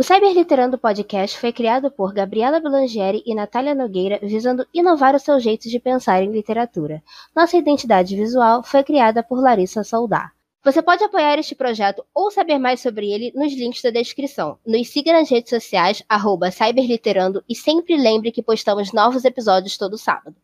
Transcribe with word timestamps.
O 0.00 0.02
Cyberliterando 0.02 0.78
Podcast 0.78 1.38
foi 1.38 1.52
criado 1.52 1.90
por 1.90 2.14
Gabriela 2.14 2.58
Belangeri 2.58 3.22
e 3.26 3.34
Natália 3.34 3.74
Nogueira, 3.74 4.18
visando 4.22 4.66
inovar 4.72 5.14
o 5.14 5.18
seu 5.18 5.38
jeito 5.38 5.68
de 5.68 5.78
pensar 5.78 6.22
em 6.22 6.32
literatura. 6.32 7.02
Nossa 7.36 7.58
identidade 7.58 8.16
visual 8.16 8.62
foi 8.62 8.82
criada 8.82 9.22
por 9.22 9.42
Larissa 9.42 9.84
Soldar. 9.84 10.32
Você 10.64 10.80
pode 10.80 11.04
apoiar 11.04 11.38
este 11.38 11.54
projeto 11.54 12.02
ou 12.14 12.30
saber 12.30 12.58
mais 12.58 12.80
sobre 12.80 13.12
ele 13.12 13.30
nos 13.34 13.52
links 13.52 13.82
da 13.82 13.90
descrição. 13.90 14.56
Nos 14.66 14.88
siga 14.88 15.12
nas 15.12 15.30
redes 15.30 15.50
sociais, 15.50 16.02
Cyberliterando, 16.50 17.44
e 17.46 17.54
sempre 17.54 17.94
lembre 17.98 18.32
que 18.32 18.42
postamos 18.42 18.94
novos 18.94 19.26
episódios 19.26 19.76
todo 19.76 19.98
sábado. 19.98 20.34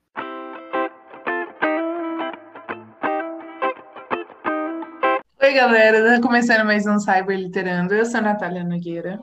Oi, 5.43 5.52
galera, 5.54 6.20
começando 6.20 6.66
mais 6.66 6.86
um 6.86 6.98
Cyberliterando. 6.98 7.95
Eu 7.95 8.04
sou 8.04 8.18
a 8.18 8.23
Natália 8.23 8.62
Nogueira. 8.62 9.18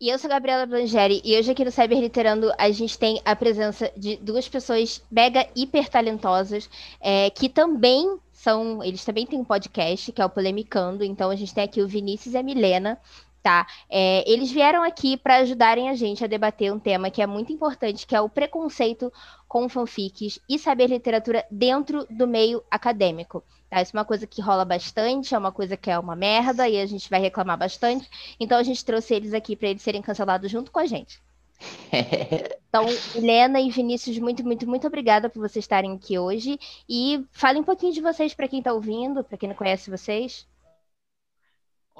E 0.00 0.10
eu 0.10 0.16
sou 0.16 0.28
a 0.28 0.34
Gabriela 0.34 0.64
Blangeri, 0.64 1.20
e 1.24 1.36
hoje 1.36 1.50
aqui 1.50 1.64
no 1.64 1.72
Cyberliterando 1.72 2.52
a 2.56 2.70
gente 2.70 2.96
tem 2.96 3.20
a 3.24 3.34
presença 3.34 3.90
de 3.96 4.14
duas 4.14 4.48
pessoas 4.48 5.02
mega 5.10 5.44
hiper 5.56 5.88
talentosas, 5.88 6.70
é, 7.00 7.28
que 7.30 7.48
também 7.48 8.16
são, 8.30 8.80
eles 8.84 9.04
também 9.04 9.26
têm 9.26 9.40
um 9.40 9.44
podcast, 9.44 10.12
que 10.12 10.22
é 10.22 10.24
o 10.24 10.30
Polemicando, 10.30 11.02
então 11.02 11.30
a 11.30 11.34
gente 11.34 11.52
tem 11.52 11.64
aqui 11.64 11.82
o 11.82 11.88
Vinícius 11.88 12.34
e 12.34 12.38
a 12.38 12.44
Milena, 12.44 12.96
tá? 13.42 13.66
É, 13.90 14.22
eles 14.30 14.52
vieram 14.52 14.84
aqui 14.84 15.16
para 15.16 15.38
ajudarem 15.38 15.88
a 15.88 15.96
gente 15.96 16.22
a 16.22 16.28
debater 16.28 16.72
um 16.72 16.78
tema 16.78 17.10
que 17.10 17.20
é 17.20 17.26
muito 17.26 17.52
importante, 17.52 18.06
que 18.06 18.14
é 18.14 18.20
o 18.20 18.28
preconceito 18.28 19.12
com 19.48 19.68
fanfics 19.68 20.38
e 20.48 20.60
saber 20.60 20.90
literatura 20.90 21.44
dentro 21.50 22.06
do 22.08 22.28
meio 22.28 22.62
acadêmico. 22.70 23.42
Tá? 23.68 23.82
Isso 23.82 23.96
é 23.96 23.98
uma 23.98 24.04
coisa 24.04 24.26
que 24.26 24.40
rola 24.40 24.64
bastante, 24.64 25.34
é 25.34 25.38
uma 25.38 25.52
coisa 25.52 25.76
que 25.76 25.90
é 25.90 25.98
uma 25.98 26.16
merda 26.16 26.68
e 26.68 26.80
a 26.80 26.86
gente 26.86 27.08
vai 27.10 27.20
reclamar 27.20 27.58
bastante. 27.58 28.08
Então 28.40 28.58
a 28.58 28.62
gente 28.62 28.84
trouxe 28.84 29.14
eles 29.14 29.34
aqui 29.34 29.54
para 29.54 29.68
eles 29.68 29.82
serem 29.82 30.02
cancelados 30.02 30.50
junto 30.50 30.70
com 30.70 30.78
a 30.78 30.86
gente. 30.86 31.20
Então, 32.68 32.84
Helena 33.14 33.58
e 33.58 33.70
Vinícius, 33.70 34.18
muito, 34.18 34.44
muito, 34.44 34.68
muito 34.68 34.86
obrigada 34.86 35.30
por 35.30 35.40
vocês 35.40 35.64
estarem 35.64 35.94
aqui 35.94 36.18
hoje. 36.18 36.60
E 36.86 37.24
fale 37.32 37.58
um 37.58 37.64
pouquinho 37.64 37.94
de 37.94 38.02
vocês 38.02 38.34
para 38.34 38.46
quem 38.46 38.58
está 38.58 38.74
ouvindo, 38.74 39.24
para 39.24 39.38
quem 39.38 39.48
não 39.48 39.56
conhece 39.56 39.90
vocês. 39.90 40.46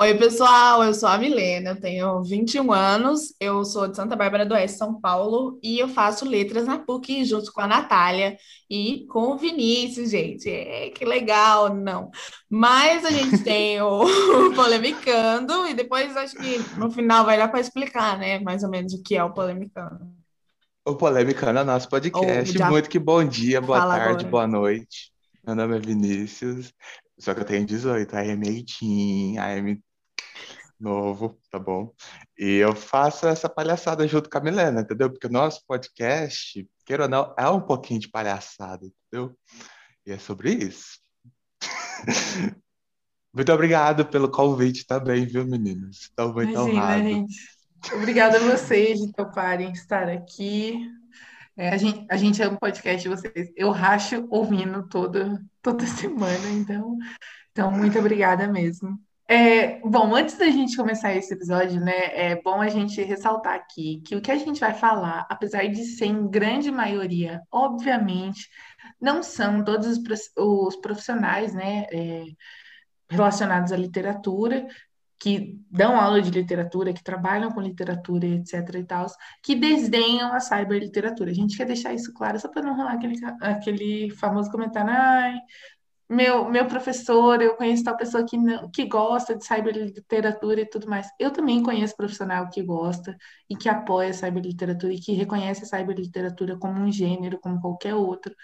Oi, 0.01 0.15
pessoal, 0.17 0.85
eu 0.85 0.95
sou 0.95 1.09
a 1.09 1.19
Milena, 1.19 1.71
eu 1.71 1.81
tenho 1.81 2.23
21 2.23 2.73
anos, 2.73 3.35
eu 3.41 3.65
sou 3.65 3.89
de 3.89 3.97
Santa 3.97 4.15
Bárbara 4.15 4.47
do 4.47 4.55
Oeste, 4.55 4.79
São 4.79 5.01
Paulo, 5.01 5.59
e 5.61 5.81
eu 5.81 5.89
faço 5.89 6.25
letras 6.25 6.67
na 6.67 6.79
PUC 6.79 7.25
junto 7.25 7.53
com 7.53 7.61
a 7.61 7.67
Natália 7.67 8.37
e 8.71 9.05
com 9.09 9.33
o 9.33 9.37
Vinícius, 9.37 10.11
gente. 10.11 10.49
É, 10.49 10.91
que 10.91 11.05
legal, 11.05 11.75
não. 11.75 12.13
Mas 12.49 13.05
a 13.05 13.11
gente 13.11 13.39
tem 13.43 13.83
o, 13.83 14.07
Polemicando, 14.55 15.67
e 15.67 15.75
depois 15.75 16.17
acho 16.17 16.37
que 16.37 16.59
no 16.79 16.93
final 16.93 17.25
vai 17.25 17.37
dar 17.37 17.49
para 17.49 17.59
explicar, 17.59 18.17
né, 18.17 18.39
mais 18.39 18.63
ou 18.63 18.71
menos 18.71 18.93
o 18.95 19.03
que 19.03 19.17
é 19.17 19.25
o 19.25 19.33
Polemicando. 19.33 20.07
O 20.87 20.95
Polemicando 20.95 21.59
é 21.59 21.65
nosso 21.65 21.89
podcast. 21.89 22.57
Já... 22.57 22.71
Muito 22.71 22.89
que 22.89 23.01
bom 23.01 23.25
dia, 23.25 23.61
boa 23.61 23.81
Fala 23.81 23.97
tarde, 23.97 24.27
agora. 24.27 24.29
boa 24.29 24.47
noite. 24.47 25.11
Meu 25.45 25.57
nome 25.57 25.77
é 25.77 25.81
Vinícius. 25.81 26.73
Só 27.19 27.35
que 27.35 27.41
eu 27.41 27.45
tenho 27.45 27.67
18, 27.67 28.15
aí 28.15 28.31
é 28.31 28.37
meitinho, 28.37 29.43
aí 29.43 29.59
é 29.59 29.88
novo, 30.81 31.39
tá 31.51 31.59
bom? 31.59 31.93
E 32.39 32.57
eu 32.57 32.75
faço 32.75 33.27
essa 33.27 33.49
palhaçada 33.49 34.07
junto 34.07 34.31
com 34.31 34.39
a 34.39 34.41
Milena, 34.41 34.81
entendeu? 34.81 35.11
Porque 35.11 35.27
o 35.27 35.33
nosso 35.33 35.63
podcast, 35.67 36.69
queira 36.85 37.05
ou 37.05 37.09
não, 37.09 37.35
é 37.39 37.49
um 37.49 37.61
pouquinho 37.61 38.01
de 38.01 38.09
palhaçada, 38.09 38.87
entendeu? 38.87 39.37
E 40.07 40.13
é 40.13 40.19
sobre 40.19 40.53
isso. 40.53 40.99
muito 43.35 43.53
obrigado 43.53 44.07
pelo 44.07 44.31
convite 44.31 44.87
também, 44.87 45.27
viu, 45.27 45.45
meninos? 45.45 46.03
Estou 46.03 46.33
muito 46.33 46.53
Imagina, 46.53 46.81
honrado. 46.81 47.03
Gente. 47.03 47.59
Obrigada 47.93 48.39
a 48.39 48.57
vocês 48.57 49.01
de 49.01 49.13
toparem 49.13 49.73
estar 49.73 50.09
aqui. 50.09 50.89
É, 51.57 51.71
a, 51.71 51.77
gente, 51.77 52.07
a 52.09 52.17
gente 52.17 52.41
ama 52.43 52.55
o 52.55 52.61
podcast 52.61 53.03
de 53.03 53.09
vocês. 53.09 53.51
Eu 53.57 53.71
racho 53.71 54.27
ouvindo 54.31 54.87
toda, 54.89 55.43
toda 55.61 55.85
semana, 55.87 56.49
então, 56.51 56.97
então 57.51 57.71
muito 57.71 57.99
obrigada 57.99 58.47
mesmo. 58.47 58.99
É, 59.31 59.79
bom, 59.81 60.15
antes 60.15 60.39
da 60.39 60.47
gente 60.47 60.75
começar 60.75 61.15
esse 61.15 61.35
episódio, 61.35 61.79
né, 61.79 62.31
é 62.31 62.41
bom 62.41 62.63
a 62.63 62.69
gente 62.69 63.03
ressaltar 63.03 63.55
aqui 63.55 64.01
que 64.01 64.17
o 64.17 64.23
que 64.23 64.31
a 64.31 64.39
gente 64.39 64.59
vai 64.59 64.73
falar, 64.73 65.27
apesar 65.29 65.67
de 65.67 65.85
ser 65.85 66.07
em 66.07 66.27
grande 66.31 66.71
maioria, 66.71 67.43
obviamente, 67.53 68.49
não 68.99 69.23
são 69.23 69.63
todos 69.63 69.99
os, 70.35 70.77
profissionais, 70.77 71.53
né, 71.53 71.85
é, 71.93 72.25
relacionados 73.11 73.71
à 73.71 73.77
literatura, 73.77 74.67
que 75.21 75.61
dão 75.71 76.01
aula 76.01 76.23
de 76.23 76.31
literatura, 76.31 76.93
que 76.95 77.03
trabalham 77.05 77.51
com 77.51 77.61
literatura, 77.61 78.27
etc. 78.27 78.77
e 78.77 78.85
tal, 78.85 79.07
que 79.43 79.55
desdenham 79.55 80.33
a 80.33 80.41
cyberliteratura. 80.41 81.31
A 81.31 81.35
gente 81.35 81.57
quer 81.57 81.67
deixar 81.67 81.93
isso 81.93 82.15
claro, 82.15 82.41
só 82.41 82.49
para 82.49 82.63
não 82.63 82.75
rolar 82.75 82.95
aquele, 82.95 83.17
aquele 83.43 84.11
famoso 84.13 84.51
comentário, 84.51 84.91
ai, 84.91 85.39
meu, 86.09 86.49
meu 86.49 86.67
professor, 86.67 87.43
eu 87.43 87.57
conheço 87.57 87.85
tal 87.85 87.97
pessoa 87.97 88.25
que, 88.25 88.37
não, 88.37 88.71
que 88.71 88.87
gosta 88.87 89.37
de 89.37 89.45
cyberliteratura 89.45 90.61
e 90.63 90.67
tudo 90.69 90.89
mais. 90.89 91.07
Eu 91.19 91.31
também 91.33 91.63
conheço 91.63 91.97
profissional 91.97 92.49
que 92.51 92.63
gosta 92.63 93.17
e 93.49 93.57
que 93.57 93.69
apoia 93.69 94.11
a 94.11 94.15
cyberliteratura 94.15 94.93
e 94.95 95.01
que 95.01 95.13
reconhece 95.13 95.65
a 95.65 95.67
cyberliteratura 95.67 96.59
como 96.59 96.81
um 96.81 96.91
gênero, 96.91 97.39
como 97.41 97.61
qualquer 97.61 97.95
outro. 97.95 98.35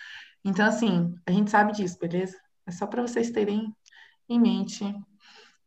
Então, 0.45 0.67
assim, 0.67 1.15
a 1.27 1.33
gente 1.33 1.51
sabe 1.51 1.73
disso, 1.73 1.99
beleza? 1.99 2.37
É 2.67 2.71
só 2.73 2.87
para 2.87 3.03
vocês 3.03 3.31
terem 3.31 3.75
em 4.29 4.41
mente 4.41 4.85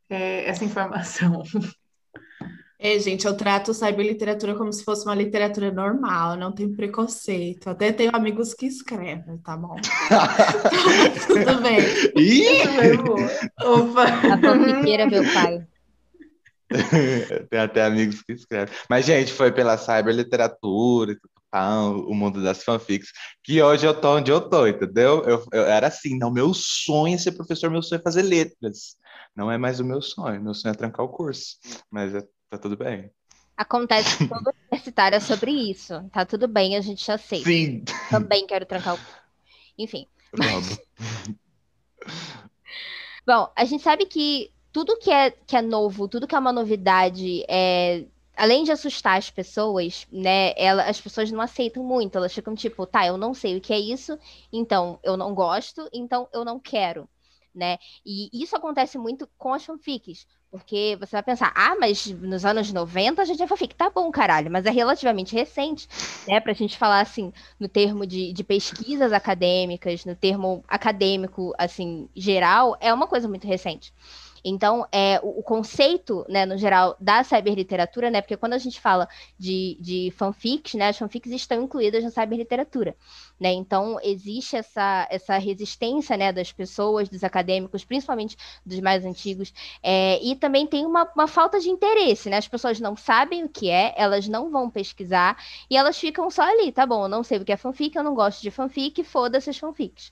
é, 0.10 0.50
essa 0.50 0.64
informação. 0.66 1.44
É, 2.80 3.00
gente, 3.00 3.26
eu 3.26 3.36
trato 3.36 3.74
cyberliteratura 3.74 4.54
como 4.54 4.72
se 4.72 4.84
fosse 4.84 5.04
uma 5.04 5.16
literatura 5.16 5.72
normal, 5.72 6.38
não 6.38 6.52
tenho 6.52 6.76
preconceito. 6.76 7.70
Até 7.70 7.92
tenho 7.92 8.12
amigos 8.16 8.54
que 8.54 8.68
escrevem, 8.68 9.38
tá 9.40 9.58
bom? 9.58 9.76
Tudo 11.26 11.62
bem. 11.62 11.80
Ih! 12.16 12.62
Opa! 13.64 14.04
A 14.04 14.38
fanfiqueira, 14.40 15.08
meu 15.08 15.24
pai. 15.34 15.66
Tem 17.50 17.60
até 17.60 17.84
amigos 17.84 18.22
que 18.22 18.34
escrevem. 18.34 18.74
Mas, 18.88 19.06
gente, 19.06 19.34
foi 19.34 19.52
pela 19.52 19.78
cyberliteratura, 19.78 21.18
o 22.06 22.14
mundo 22.14 22.44
das 22.44 22.64
fanfics, 22.64 23.10
que 23.44 23.60
hoje 23.60 23.88
eu 23.88 24.00
tô 24.00 24.18
onde 24.18 24.30
eu 24.30 24.42
tô, 24.42 24.68
entendeu? 24.68 25.24
Eu, 25.24 25.44
eu 25.52 25.64
era 25.64 25.88
assim, 25.88 26.16
não, 26.18 26.32
meu 26.32 26.54
sonho 26.54 27.16
é 27.16 27.18
ser 27.18 27.32
professor, 27.32 27.72
meu 27.72 27.82
sonho 27.82 28.00
é 28.00 28.04
fazer 28.04 28.22
letras. 28.22 28.96
Não 29.36 29.52
é 29.52 29.58
mais 29.58 29.80
o 29.80 29.86
meu 29.86 30.02
sonho, 30.02 30.44
meu 30.44 30.54
sonho 30.54 30.74
é 30.74 30.76
trancar 30.76 31.06
o 31.06 31.10
curso. 31.10 31.58
Mas 31.90 32.14
é 32.14 32.22
tá 32.50 32.58
tudo 32.58 32.78
bem. 32.78 33.12
Acontece 33.56 34.18
com 34.18 34.28
toda 34.28 34.54
universitária 34.72 35.20
sobre 35.20 35.52
isso. 35.52 36.08
Tá 36.12 36.26
tudo 36.26 36.48
bem, 36.48 36.76
a 36.76 36.82
gente 36.82 37.06
já 37.06 37.16
aceita. 37.16 37.50
Sim. 37.50 37.84
Também 38.10 38.46
quero 38.46 38.66
trancar 38.66 38.96
o. 38.96 39.00
Enfim. 39.78 40.08
Bom, 43.26 43.52
a 43.56 43.66
gente 43.66 43.84
sabe 43.84 44.06
que 44.06 44.52
tudo 44.72 44.98
que 44.98 45.12
é, 45.12 45.32
que 45.32 45.58
é 45.58 45.62
novo, 45.62 46.08
tudo 46.08 46.28
que 46.28 46.36
é 46.36 46.40
uma 46.40 46.54
novidade, 46.54 47.44
é, 47.50 48.06
além 48.36 48.64
de 48.64 48.72
assustar 48.72 49.18
as 49.18 49.30
pessoas, 49.30 50.08
né? 50.12 50.54
Ela, 50.56 50.84
as 50.84 51.02
pessoas 51.02 51.32
não 51.32 51.42
aceitam 51.42 51.84
muito. 51.84 52.16
Elas 52.16 52.34
ficam 52.34 52.54
tipo, 52.56 52.86
tá, 52.86 53.06
eu 53.06 53.18
não 53.18 53.34
sei 53.34 53.58
o 53.58 53.62
que 53.62 53.74
é 53.74 53.80
isso, 53.80 54.18
então 54.54 55.00
eu 55.04 55.18
não 55.18 55.34
gosto, 55.34 55.90
então 55.92 56.30
eu 56.32 56.46
não 56.46 56.60
quero. 56.60 57.10
Né? 57.54 57.80
E 58.06 58.30
isso 58.32 58.56
acontece 58.56 59.00
muito 59.00 59.28
com 59.36 59.52
as 59.52 59.66
fanfics. 59.66 60.28
Porque 60.50 60.98
você 61.00 61.12
vai 61.12 61.24
pensar, 61.24 61.52
ah, 61.56 61.76
mas 61.80 62.08
nos 62.08 62.46
anos 62.46 62.72
90 62.72 63.22
a 63.22 63.26
gente 63.26 63.40
já 63.40 63.48
fanfic. 63.48 63.76
Tá 63.76 63.90
bom, 63.90 64.10
caralho, 64.10 64.50
mas 64.50 64.66
é 64.66 64.72
relativamente 64.72 65.36
recente, 65.36 65.88
né? 66.28 66.40
Pra 66.40 66.54
gente 66.54 66.78
falar, 66.78 67.02
assim, 67.02 67.34
no 67.60 67.68
termo 67.68 68.08
de, 68.08 68.32
de 68.32 68.44
pesquisas 68.44 69.12
acadêmicas, 69.12 70.06
no 70.06 70.16
termo 70.16 70.64
acadêmico, 70.68 71.54
assim, 71.58 72.08
geral, 72.16 72.78
é 72.80 72.94
uma 72.94 73.08
coisa 73.08 73.28
muito 73.28 73.46
recente. 73.46 73.94
Então, 74.50 74.88
é, 74.92 75.20
o, 75.22 75.40
o, 75.40 75.44
conceito, 75.44 76.26
né, 76.30 76.46
no 76.46 76.58
geral, 76.58 76.96
da 77.00 77.24
cyberliteratura, 77.24 78.10
né, 78.10 78.22
porque 78.22 78.38
quando 78.38 78.54
a 78.54 78.58
gente 78.58 78.80
fala 78.80 79.08
de, 79.38 79.78
de 79.82 80.14
fanfics, 80.16 80.74
né, 80.76 80.88
as 80.88 80.98
fanfics 80.98 81.32
estão 81.34 81.64
incluídas 81.64 82.04
na 82.04 82.10
cyberliteratura, 82.10 82.96
né, 83.38 83.52
então 83.52 84.00
existe 84.02 84.56
essa, 84.56 85.06
essa 85.12 85.38
resistência, 85.38 86.16
né, 86.16 86.32
das 86.32 86.52
pessoas, 86.52 87.10
dos 87.10 87.26
acadêmicos, 87.26 87.84
principalmente 87.84 88.38
dos 88.66 88.80
mais 88.80 89.04
antigos, 89.06 89.54
é, 89.84 90.18
e 90.24 90.36
também 90.36 90.66
tem 90.66 90.86
uma, 90.86 91.10
uma 91.14 91.28
falta 91.28 91.60
de 91.60 91.70
interesse, 91.70 92.30
né, 92.30 92.38
as 92.38 92.48
pessoas 92.48 92.80
não 92.80 92.96
sabem 92.96 93.44
o 93.44 93.50
que 93.50 93.70
é, 93.70 93.94
elas 93.98 94.30
não 94.30 94.50
vão 94.50 94.70
pesquisar, 94.70 95.38
e 95.70 95.76
elas 95.76 96.00
ficam 96.00 96.30
só 96.30 96.44
ali, 96.44 96.72
tá 96.72 96.86
bom, 96.86 97.04
eu 97.04 97.10
não 97.10 97.24
sei 97.24 97.38
o 97.38 97.44
que 97.46 97.52
é 97.52 97.58
fanfic, 97.58 97.98
eu 97.98 98.04
não 98.04 98.16
gosto 98.16 98.42
de 98.42 98.50
fanfic, 98.50 99.04
foda-se 99.04 99.50
as 99.50 99.58
fanfics. 99.58 100.12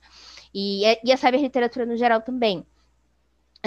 E, 0.53 0.83
e 1.03 1.11
a 1.11 1.17
cyberliteratura 1.17 1.85
no 1.85 1.97
geral 1.97 2.21
também. 2.21 2.65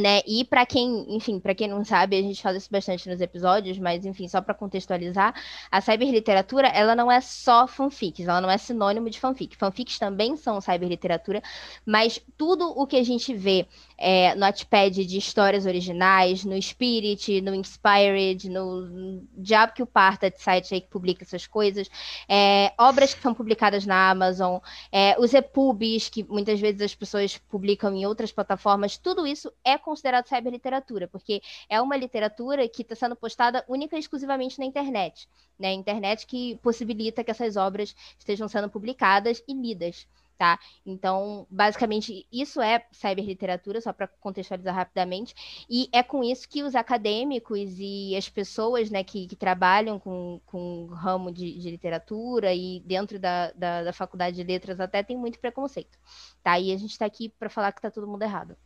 Né? 0.01 0.21
E 0.27 0.45
para 0.45 0.67
quem, 0.67 1.07
enfim, 1.15 1.39
para 1.39 1.55
quem 1.55 1.69
não 1.69 1.85
sabe, 1.85 2.19
a 2.19 2.23
gente 2.23 2.43
fala 2.43 2.57
isso 2.57 2.69
bastante 2.71 3.09
nos 3.09 3.21
episódios, 3.21 3.79
mas 3.79 4.05
enfim, 4.05 4.29
só 4.29 4.41
para 4.41 4.55
contextualizar, 4.55 5.35
a 5.71 5.81
cyberliteratura, 5.81 6.69
ela 6.69 6.95
não 6.95 7.11
é 7.11 7.21
só 7.21 7.67
fanfics, 7.67 8.27
ela 8.27 8.41
não 8.41 8.51
é 8.51 8.59
sinônimo 8.59 9.09
de 9.09 9.21
fanfic. 9.21 9.57
Fanfics 9.57 9.99
também 9.99 10.37
são 10.37 10.61
cyberliteratura, 10.61 11.43
mas 11.87 12.21
tudo 12.37 12.69
o 12.77 12.87
que 12.87 12.97
a 12.97 13.05
gente 13.05 13.35
vê 13.35 13.67
é, 13.97 14.35
no 14.35 14.49
Notepad 14.49 15.05
de 15.05 15.19
histórias 15.19 15.67
originais, 15.67 16.45
no 16.45 16.61
Spirit, 16.61 17.41
no 17.41 17.55
Inspired, 17.55 18.49
no 18.49 19.23
Diabo 19.37 19.73
que 19.75 19.83
o 19.83 19.87
Parta 19.87 20.31
de 20.31 20.41
site 20.41 20.75
aí 20.75 20.81
que 20.81 20.89
publica 20.89 21.25
essas 21.25 21.47
coisas, 21.47 21.89
é, 22.29 22.73
obras 22.79 23.13
que 23.13 23.21
são 23.21 23.35
publicadas 23.35 23.85
na 23.85 24.11
Amazon, 24.11 24.59
é, 24.91 25.17
os 25.19 25.35
EPUBs 25.35 26.09
que 26.09 26.25
muitas 26.25 26.61
vezes 26.61 26.81
as 26.81 26.95
pessoas 26.95 27.37
publicam 27.37 27.95
em 27.95 28.07
outras 28.07 28.33
plataformas, 28.33 28.97
tudo 28.97 29.27
isso 29.27 29.53
é 29.65 29.77
considerado 29.89 30.27
cyberliteratura, 30.27 31.09
porque 31.09 31.41
é 31.67 31.81
uma 31.81 31.97
literatura 31.97 32.69
que 32.69 32.83
está 32.83 32.95
sendo 32.95 33.17
postada 33.17 33.65
única 33.67 33.97
e 33.97 34.01
exclusivamente 34.01 34.59
na 34.59 34.67
internet. 34.67 35.27
Né? 35.59 35.73
Internet 35.73 36.27
que 36.27 36.57
possibilita 36.57 37.25
que 37.25 37.31
essas 37.31 37.57
obras 37.57 37.97
estejam 38.19 38.49
sendo 38.49 38.69
publicadas 38.69 39.43
e 39.49 39.55
lidas. 39.55 40.07
Tá? 40.37 40.57
Então, 40.87 41.49
basicamente, 41.51 42.25
isso 42.31 42.61
é 42.61 42.87
cyberliteratura, 42.93 43.81
só 43.81 43.93
para 43.93 44.07
contextualizar 44.07 44.73
rapidamente, 44.73 45.35
e 45.69 45.89
é 45.93 46.01
com 46.01 46.23
isso 46.23 46.49
que 46.49 46.63
os 46.63 46.77
acadêmicos 46.77 47.75
e 47.77 48.15
as 48.15 48.29
pessoas 48.29 48.89
né, 48.89 49.03
que, 49.03 49.27
que 49.27 49.35
trabalham 49.35 49.99
com, 49.99 50.41
com 50.47 50.85
o 50.85 50.95
ramo 50.95 51.33
de, 51.33 51.59
de 51.59 51.71
literatura 51.71 52.55
e 52.55 52.79
dentro 52.87 53.19
da, 53.19 53.51
da, 53.51 53.83
da, 53.83 53.93
faculdade 53.93 54.37
de 54.37 54.45
letras 54.45 54.79
até 54.79 55.03
tem 55.03 55.17
muito 55.17 55.41
preconceito. 55.41 55.99
Tá? 56.41 56.57
E 56.57 56.73
a 56.73 56.77
gente 56.77 56.93
está 56.93 57.05
aqui 57.05 57.29
para 57.31 57.51
falar 57.51 57.73
que 57.73 57.81
está 57.81 57.91
todo 57.91 58.07
mundo 58.07 58.23
errado. 58.23 58.57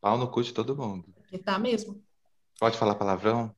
Pau 0.00 0.16
no 0.16 0.28
cu 0.28 0.42
de 0.42 0.52
todo 0.52 0.76
mundo. 0.76 1.04
E 1.32 1.38
tá 1.38 1.58
mesmo. 1.58 2.00
Pode 2.58 2.76
falar 2.78 2.94
palavrão? 2.94 3.54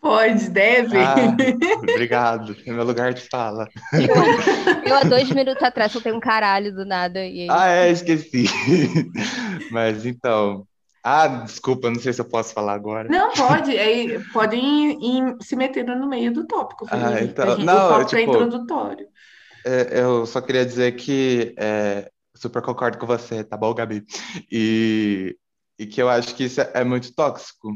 Pode, 0.00 0.50
deve. 0.50 0.98
Ah, 0.98 1.14
obrigado. 1.78 2.54
É 2.66 2.72
meu 2.72 2.84
lugar 2.84 3.14
de 3.14 3.22
fala. 3.22 3.66
Eu, 3.92 4.90
eu, 4.90 4.96
há 4.96 5.04
dois 5.04 5.30
minutos 5.30 5.62
atrás 5.62 5.92
soltei 5.92 6.12
um 6.12 6.20
caralho 6.20 6.74
do 6.74 6.84
nada. 6.84 7.24
E 7.24 7.42
aí... 7.42 7.48
Ah, 7.50 7.68
é, 7.68 7.90
esqueci. 7.90 8.44
Mas 9.70 10.04
então. 10.04 10.66
Ah, 11.02 11.26
desculpa, 11.26 11.90
não 11.90 11.98
sei 11.98 12.12
se 12.12 12.20
eu 12.20 12.24
posso 12.26 12.52
falar 12.52 12.74
agora. 12.74 13.08
Não, 13.08 13.32
pode. 13.32 13.74
É, 13.76 14.18
pode 14.32 14.56
ir, 14.56 14.98
ir 15.00 15.36
se 15.40 15.56
metendo 15.56 15.94
no 15.96 16.06
meio 16.06 16.32
do 16.32 16.46
tópico. 16.46 16.86
Ah, 16.90 17.22
então, 17.22 17.56
gente, 17.56 17.64
não, 17.64 17.98
o 17.98 18.00
é 18.02 18.04
tipo, 18.04 18.16
é 18.16 18.22
introdutório. 18.24 19.06
É, 19.64 20.00
eu 20.00 20.26
só 20.26 20.40
queria 20.42 20.66
dizer 20.66 20.92
que 20.96 21.54
é, 21.58 22.10
super 22.34 22.60
concordo 22.60 22.98
com 22.98 23.06
você, 23.06 23.42
tá 23.42 23.56
bom, 23.56 23.72
Gabi? 23.72 24.04
E 24.50 25.36
e 25.78 25.86
que 25.86 26.00
eu 26.00 26.08
acho 26.08 26.34
que 26.34 26.44
isso 26.44 26.60
é 26.60 26.84
muito 26.84 27.14
tóxico, 27.14 27.72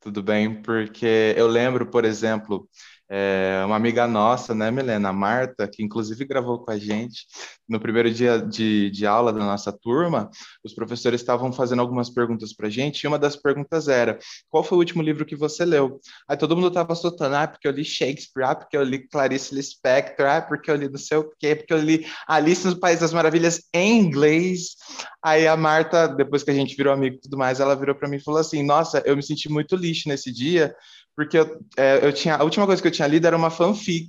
tudo 0.00 0.22
bem? 0.22 0.62
Porque 0.62 1.34
eu 1.36 1.46
lembro, 1.46 1.86
por 1.86 2.04
exemplo, 2.04 2.68
é, 3.08 3.62
uma 3.64 3.76
amiga 3.76 4.06
nossa, 4.06 4.54
né, 4.54 4.70
Milena, 4.70 5.12
Marta, 5.12 5.68
que 5.68 5.82
inclusive 5.82 6.24
gravou 6.24 6.64
com 6.64 6.72
a 6.72 6.78
gente, 6.78 7.24
no 7.68 7.78
primeiro 7.78 8.12
dia 8.12 8.38
de, 8.38 8.90
de 8.90 9.06
aula 9.06 9.32
da 9.32 9.38
nossa 9.38 9.72
turma, 9.72 10.28
os 10.64 10.74
professores 10.74 11.20
estavam 11.20 11.52
fazendo 11.52 11.80
algumas 11.80 12.10
perguntas 12.10 12.52
para 12.52 12.66
a 12.66 12.70
gente, 12.70 13.02
e 13.02 13.06
uma 13.06 13.18
das 13.18 13.36
perguntas 13.36 13.86
era: 13.86 14.18
qual 14.48 14.64
foi 14.64 14.76
o 14.76 14.80
último 14.80 15.02
livro 15.02 15.24
que 15.24 15.36
você 15.36 15.64
leu? 15.64 16.00
Aí 16.28 16.36
todo 16.36 16.56
mundo 16.56 16.68
estava 16.68 16.94
soltando, 16.94 17.36
ah, 17.36 17.46
porque 17.46 17.68
eu 17.68 17.72
li 17.72 17.84
Shakespeare, 17.84 18.44
ah, 18.44 18.54
porque 18.54 18.76
eu 18.76 18.82
li 18.82 19.06
Clarice 19.08 19.54
Lispector, 19.54 20.26
ah, 20.26 20.42
porque 20.42 20.70
eu 20.70 20.76
li 20.76 20.88
não 20.88 20.98
sei 20.98 21.18
o 21.18 21.30
quê, 21.38 21.54
porque 21.54 21.72
eu 21.72 21.78
li 21.78 22.06
Alice 22.26 22.66
no 22.66 22.78
País 22.78 23.00
das 23.00 23.12
Maravilhas 23.12 23.62
em 23.72 24.00
inglês. 24.00 24.76
Aí 25.26 25.48
a 25.48 25.56
Marta, 25.56 26.06
depois 26.06 26.44
que 26.44 26.52
a 26.52 26.54
gente 26.54 26.76
virou 26.76 26.92
amigo 26.92 27.16
e 27.16 27.20
tudo 27.20 27.36
mais, 27.36 27.58
ela 27.58 27.74
virou 27.74 27.96
para 27.96 28.08
mim 28.08 28.14
e 28.14 28.22
falou 28.22 28.38
assim: 28.38 28.62
nossa, 28.62 29.02
eu 29.04 29.16
me 29.16 29.22
senti 29.24 29.48
muito 29.48 29.74
lixo 29.74 30.08
nesse 30.08 30.32
dia, 30.32 30.72
porque 31.16 31.36
eu, 31.36 31.60
é, 31.76 32.06
eu 32.06 32.12
tinha 32.12 32.36
a 32.36 32.44
última 32.44 32.64
coisa 32.64 32.80
que 32.80 32.86
eu 32.86 32.92
tinha 32.92 33.08
lido 33.08 33.26
era 33.26 33.36
uma 33.36 33.50
fanfic. 33.50 34.06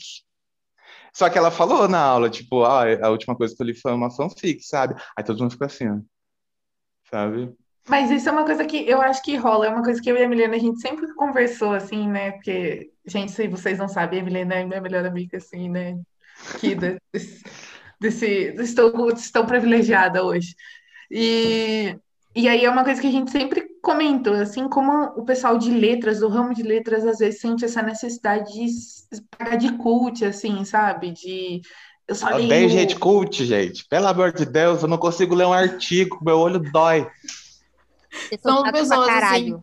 Só 1.11 1.27
que 1.27 1.35
ela 1.35 1.49
falou 1.49 1.87
na 1.87 1.99
aula, 1.99 2.29
tipo, 2.29 2.63
ah, 2.63 2.83
a 3.01 3.09
última 3.09 3.35
coisa 3.35 3.55
que 3.55 3.59
eu 3.59 3.65
li 3.65 3.73
foi 3.73 3.93
uma 3.93 4.11
fanfic, 4.11 4.61
sabe? 4.61 4.93
Aí 5.17 5.23
todo 5.23 5.39
mundo 5.39 5.53
ficou 5.53 5.65
assim, 5.65 5.89
ó, 5.89 5.97
sabe? 7.09 7.51
Mas 7.89 8.11
isso 8.11 8.29
é 8.29 8.31
uma 8.31 8.45
coisa 8.45 8.63
que 8.63 8.87
eu 8.87 9.01
acho 9.01 9.23
que 9.23 9.35
rola, 9.37 9.65
é 9.65 9.69
uma 9.69 9.81
coisa 9.81 9.99
que 9.99 10.11
eu 10.11 10.17
e 10.17 10.23
a 10.23 10.29
Milena, 10.29 10.55
a 10.55 10.59
gente 10.59 10.79
sempre 10.79 11.11
conversou, 11.15 11.73
assim, 11.73 12.07
né? 12.07 12.33
Porque, 12.33 12.91
gente, 13.07 13.31
se 13.31 13.47
vocês 13.47 13.79
não 13.79 13.87
sabem, 13.87 14.19
a 14.19 14.23
Milena 14.23 14.53
é 14.53 14.63
minha 14.63 14.81
melhor 14.81 15.03
amiga, 15.03 15.37
assim, 15.37 15.67
né? 15.67 15.97
Aqui 16.53 16.75
desse, 16.75 17.43
desse, 17.99 18.27
estou, 18.59 19.09
estou 19.09 19.47
privilegiada 19.47 20.23
hoje. 20.23 20.53
E, 21.09 21.95
e 22.35 22.47
aí 22.47 22.65
é 22.65 22.69
uma 22.69 22.83
coisa 22.83 23.01
que 23.01 23.07
a 23.07 23.11
gente 23.11 23.31
sempre 23.31 23.67
comento, 23.81 24.31
assim 24.31 24.67
como 24.67 25.05
o 25.15 25.23
pessoal 25.23 25.57
de 25.57 25.71
letras, 25.71 26.19
do 26.19 26.27
ramo 26.27 26.53
de 26.53 26.61
letras, 26.61 27.05
às 27.05 27.19
vezes 27.19 27.39
sente 27.39 27.63
essa 27.63 27.81
necessidade 27.81 28.51
de 28.53 28.67
pagar 29.37 29.55
de 29.55 29.71
cult, 29.77 30.25
assim, 30.25 30.63
sabe? 30.65 31.11
De. 31.11 31.61
Eu 32.07 32.15
só 32.15 32.29
leio... 32.29 32.49
Bem, 32.49 32.69
gente, 32.69 32.97
cult, 32.97 33.45
gente. 33.45 33.85
Pelo 33.87 34.07
amor 34.07 34.33
de 34.33 34.45
Deus, 34.45 34.81
eu 34.81 34.87
não 34.87 34.97
consigo 34.97 35.35
ler 35.35 35.45
um 35.45 35.53
artigo, 35.53 36.19
meu 36.21 36.37
olho 36.37 36.59
dói. 36.59 37.09
São 38.41 38.63
pessoas 38.63 39.09
assim. 39.09 39.55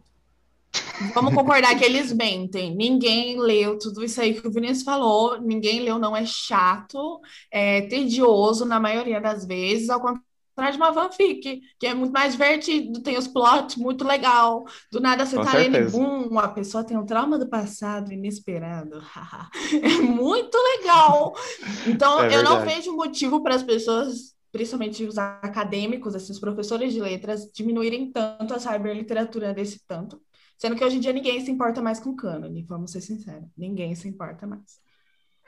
Vamos 1.14 1.35
concordar 1.35 1.76
que 1.76 1.85
eles 1.85 2.12
mentem. 2.12 2.75
Ninguém 2.75 3.38
leu 3.38 3.79
tudo 3.79 4.05
isso 4.05 4.20
aí 4.20 4.35
que 4.35 4.47
o 4.47 4.50
Vinícius 4.50 4.82
falou. 4.82 5.40
Ninguém 5.40 5.81
leu, 5.81 5.99
não 5.99 6.17
é 6.17 6.25
chato, 6.26 7.20
é 7.50 7.82
tedioso 7.82 8.64
na 8.64 8.81
maioria 8.81 9.20
das 9.20 9.44
vezes. 9.47 9.90
Ao 9.90 10.00
contrário 10.00 10.33
traz 10.54 10.76
uma 10.76 10.92
fanfic, 10.92 11.60
que 11.78 11.86
é 11.86 11.94
muito 11.94 12.12
mais 12.12 12.32
divertido, 12.32 13.02
tem 13.02 13.18
os 13.18 13.26
plots 13.26 13.76
muito 13.76 14.04
legal. 14.04 14.64
Do 14.90 15.00
nada 15.00 15.26
você 15.26 15.36
Com 15.36 15.44
tá 15.44 15.56
lendo, 15.56 15.90
boom, 15.90 16.38
a 16.38 16.48
pessoa 16.48 16.84
tem 16.84 16.96
um 16.96 17.06
trauma 17.06 17.38
do 17.38 17.48
passado 17.48 18.12
inesperado. 18.12 19.02
é 19.82 20.00
muito 20.00 20.56
legal. 20.56 21.34
Então, 21.86 22.22
é 22.22 22.36
eu 22.36 22.42
não 22.42 22.60
vejo 22.60 22.94
motivo 22.94 23.42
para 23.42 23.54
as 23.54 23.62
pessoas, 23.62 24.34
principalmente 24.52 25.04
os 25.04 25.18
acadêmicos, 25.18 26.14
esses 26.14 26.38
professores 26.38 26.92
de 26.92 27.00
letras, 27.00 27.50
diminuírem 27.52 28.10
tanto 28.12 28.54
a 28.54 28.58
cyberliteratura 28.58 29.52
desse 29.52 29.84
tanto. 29.86 30.20
Sendo 30.56 30.76
que 30.76 30.84
hoje 30.84 30.96
em 30.96 31.00
dia 31.00 31.12
ninguém 31.12 31.40
se 31.44 31.50
importa 31.50 31.82
mais 31.82 31.98
com 31.98 32.14
cânone, 32.14 32.62
vamos 32.62 32.92
ser 32.92 33.00
sinceros. 33.00 33.48
Ninguém 33.56 33.94
se 33.94 34.08
importa 34.08 34.46
mais. 34.46 34.83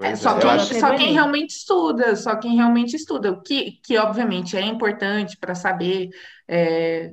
É, 0.00 0.14
só, 0.14 0.38
quem, 0.38 0.80
só 0.80 0.94
quem 0.94 1.12
realmente 1.14 1.50
estuda, 1.50 2.14
só 2.16 2.36
quem 2.36 2.56
realmente 2.56 2.94
estuda, 2.94 3.40
que, 3.42 3.80
que 3.82 3.96
obviamente 3.96 4.56
é 4.56 4.60
importante 4.60 5.38
para 5.38 5.54
saber 5.54 6.10
é, 6.46 7.12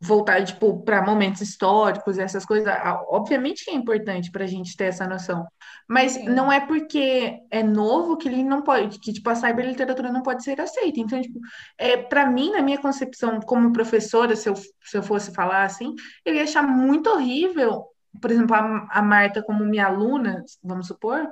voltar 0.00 0.44
tipo, 0.44 0.82
para 0.84 1.04
momentos 1.04 1.40
históricos, 1.40 2.18
essas 2.18 2.44
coisas, 2.44 2.72
obviamente 3.08 3.64
que 3.64 3.70
é 3.70 3.74
importante 3.74 4.30
para 4.30 4.44
a 4.44 4.46
gente 4.46 4.76
ter 4.76 4.84
essa 4.84 5.06
noção. 5.06 5.44
Mas 5.88 6.12
Sim. 6.12 6.28
não 6.28 6.52
é 6.52 6.60
porque 6.60 7.38
é 7.50 7.62
novo 7.62 8.16
que 8.16 8.28
ele 8.28 8.44
não 8.44 8.62
pode, 8.62 9.00
que 9.00 9.12
tipo, 9.12 9.28
a 9.28 9.34
cyberliteratura 9.34 10.12
não 10.12 10.22
pode 10.22 10.44
ser 10.44 10.60
aceita. 10.60 11.00
Então, 11.00 11.20
tipo, 11.20 11.40
é, 11.76 11.96
para 11.96 12.26
mim, 12.30 12.52
na 12.52 12.62
minha 12.62 12.78
concepção 12.78 13.40
como 13.40 13.72
professora, 13.72 14.36
se 14.36 14.48
eu, 14.48 14.54
se 14.54 14.96
eu 14.96 15.02
fosse 15.02 15.32
falar 15.32 15.64
assim, 15.64 15.94
eu 16.24 16.34
ia 16.34 16.44
achar 16.44 16.62
muito 16.62 17.10
horrível, 17.10 17.84
por 18.20 18.30
exemplo, 18.30 18.54
a, 18.54 18.86
a 18.90 19.02
Marta 19.02 19.42
como 19.42 19.64
minha 19.64 19.86
aluna, 19.86 20.44
vamos 20.62 20.86
supor, 20.86 21.28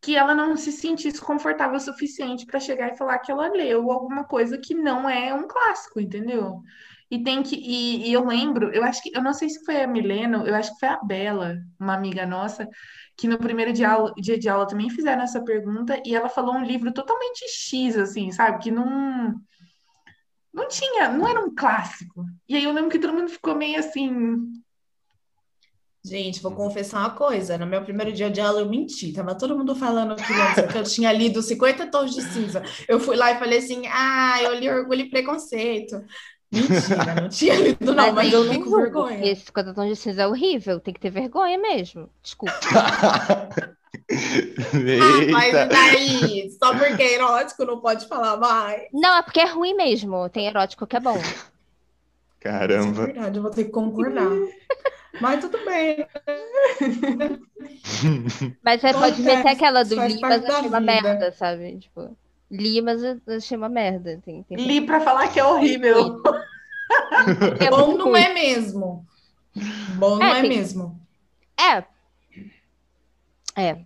que 0.00 0.16
ela 0.16 0.34
não 0.34 0.56
se 0.56 0.70
sentisse 0.70 1.20
confortável 1.20 1.76
o 1.76 1.80
suficiente 1.80 2.46
para 2.46 2.60
chegar 2.60 2.92
e 2.92 2.96
falar 2.96 3.18
que 3.18 3.32
ela 3.32 3.48
leu 3.48 3.90
alguma 3.90 4.24
coisa 4.24 4.58
que 4.58 4.74
não 4.74 5.08
é 5.08 5.34
um 5.34 5.48
clássico, 5.48 6.00
entendeu? 6.00 6.62
E 7.10 7.22
tem 7.22 7.42
que 7.42 7.56
e, 7.56 8.08
e, 8.08 8.12
eu 8.12 8.24
lembro, 8.26 8.70
eu 8.72 8.84
acho 8.84 9.02
que 9.02 9.10
eu 9.16 9.22
não 9.22 9.32
sei 9.32 9.48
se 9.48 9.64
foi 9.64 9.82
a 9.82 9.86
Milena, 9.86 10.44
eu 10.46 10.54
acho 10.54 10.72
que 10.74 10.80
foi 10.80 10.88
a 10.88 11.00
Bela, 11.02 11.56
uma 11.80 11.94
amiga 11.94 12.26
nossa, 12.26 12.68
que 13.16 13.26
no 13.26 13.38
primeiro 13.38 13.72
dia, 13.72 13.88
dia 14.18 14.38
de 14.38 14.48
aula 14.48 14.66
também 14.66 14.90
fizeram 14.90 15.22
essa 15.22 15.42
pergunta 15.42 16.00
e 16.04 16.14
ela 16.14 16.28
falou 16.28 16.54
um 16.54 16.64
livro 16.64 16.92
totalmente 16.92 17.48
X 17.48 17.96
assim, 17.96 18.30
sabe, 18.30 18.58
que 18.62 18.70
não 18.70 19.34
não 20.52 20.68
tinha, 20.68 21.08
não 21.08 21.28
era 21.28 21.40
um 21.40 21.54
clássico. 21.54 22.24
E 22.48 22.56
aí 22.56 22.64
eu 22.64 22.72
lembro 22.72 22.90
que 22.90 22.98
todo 22.98 23.14
mundo 23.14 23.30
ficou 23.30 23.54
meio 23.54 23.78
assim, 23.78 24.36
Gente, 26.08 26.40
vou 26.42 26.52
confessar 26.52 27.00
uma 27.00 27.10
coisa. 27.10 27.58
No 27.58 27.66
meu 27.66 27.82
primeiro 27.82 28.12
dia 28.12 28.30
de 28.30 28.40
aula, 28.40 28.60
eu 28.60 28.68
menti. 28.68 29.12
Tava 29.12 29.34
todo 29.34 29.56
mundo 29.56 29.74
falando 29.74 30.16
que 30.16 30.78
eu 30.78 30.82
tinha 30.84 31.12
lido 31.12 31.42
50 31.42 31.86
tons 31.90 32.14
de 32.14 32.22
cinza. 32.22 32.62
Eu 32.88 32.98
fui 32.98 33.14
lá 33.14 33.32
e 33.32 33.38
falei 33.38 33.58
assim: 33.58 33.82
ah, 33.88 34.42
eu 34.42 34.54
li 34.54 34.70
Orgulho 34.70 35.02
e 35.02 35.10
Preconceito. 35.10 36.02
Mentira, 36.50 37.14
não 37.20 37.28
tinha 37.28 37.54
lido, 37.56 37.84
não, 37.84 37.94
mas, 37.94 38.14
mas 38.14 38.32
eu 38.32 38.50
fico 38.50 38.70
com 38.70 38.76
vergonha. 38.76 39.30
Esse 39.30 39.44
50 39.46 39.74
tons 39.74 39.88
de 39.88 39.96
cinza 39.96 40.22
é 40.22 40.26
horrível, 40.26 40.80
tem 40.80 40.94
que 40.94 41.00
ter 41.00 41.10
vergonha 41.10 41.58
mesmo. 41.58 42.08
Desculpa. 42.22 42.54
ah, 42.72 43.76
mas 45.30 45.52
daí, 45.68 46.50
só 46.58 46.74
porque 46.74 47.02
é 47.02 47.14
erótico 47.16 47.66
não 47.66 47.80
pode 47.80 48.08
falar 48.08 48.38
mais. 48.38 48.84
Não, 48.94 49.18
é 49.18 49.22
porque 49.22 49.40
é 49.40 49.46
ruim 49.46 49.74
mesmo. 49.74 50.26
Tem 50.30 50.46
erótico 50.46 50.86
que 50.86 50.96
é 50.96 51.00
bom. 51.00 51.20
Caramba. 52.40 53.02
é 53.02 53.06
verdade, 53.06 53.36
eu 53.36 53.42
vou 53.42 53.50
ter 53.50 53.64
que 53.64 53.70
concordar. 53.70 54.30
Mas 55.20 55.40
tudo 55.40 55.58
bem. 55.64 56.06
Mas 58.62 58.80
você 58.80 58.92
pode 58.92 59.20
meter 59.22 59.48
aquela 59.48 59.82
do 59.82 59.94
Li, 59.94 60.20
mas 60.20 60.44
eu 60.44 60.54
achei 60.54 60.68
uma 60.68 60.80
merda, 60.80 61.32
sabe? 61.32 61.78
Tipo, 61.78 62.16
Li, 62.50 62.80
mas 62.80 63.02
eu 63.02 63.20
achei 63.28 63.56
uma 63.56 63.68
merda. 63.68 64.20
Tem, 64.24 64.42
tem... 64.42 64.56
Li 64.56 64.80
pra 64.80 65.00
falar 65.00 65.28
que 65.28 65.38
é 65.38 65.44
horrível. 65.44 66.22
É 67.60 67.68
Bom 67.68 67.98
não 67.98 68.16
é 68.16 68.32
mesmo. 68.32 69.06
Bom 69.96 70.16
não 70.16 70.24
é, 70.24 70.38
é 70.38 70.42
mesmo. 70.42 70.98
É. 71.58 71.84
É. 73.54 73.84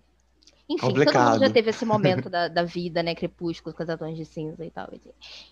Enfim, 0.69 0.87
Complicado. 0.87 1.13
todo 1.13 1.33
mundo 1.33 1.47
já 1.47 1.53
teve 1.53 1.69
esse 1.71 1.83
momento 1.83 2.29
da, 2.29 2.47
da 2.47 2.63
vida, 2.63 3.03
né? 3.03 3.13
Crepúsculo, 3.13 3.75
Casadões 3.75 4.15
de 4.15 4.23
Cinza 4.23 4.63
e 4.63 4.71
tal. 4.71 4.89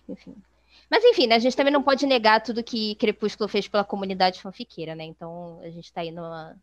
Enfim. 0.08 0.36
Mas 0.92 1.06
enfim, 1.06 1.26
né, 1.26 1.36
a 1.36 1.40
gente 1.40 1.56
também 1.56 1.72
não 1.72 1.82
pode 1.82 2.06
negar 2.06 2.44
tudo 2.44 2.62
que 2.62 2.96
Crepúsculo 2.96 3.48
fez 3.48 3.66
pela 3.66 3.86
comunidade 3.86 4.42
fanfiqueira, 4.42 4.94
né? 4.94 5.06
Então 5.06 5.62
a 5.64 5.70
gente 5.70 5.94
tá 5.94 6.02
aí 6.02 6.12
numa. 6.12 6.54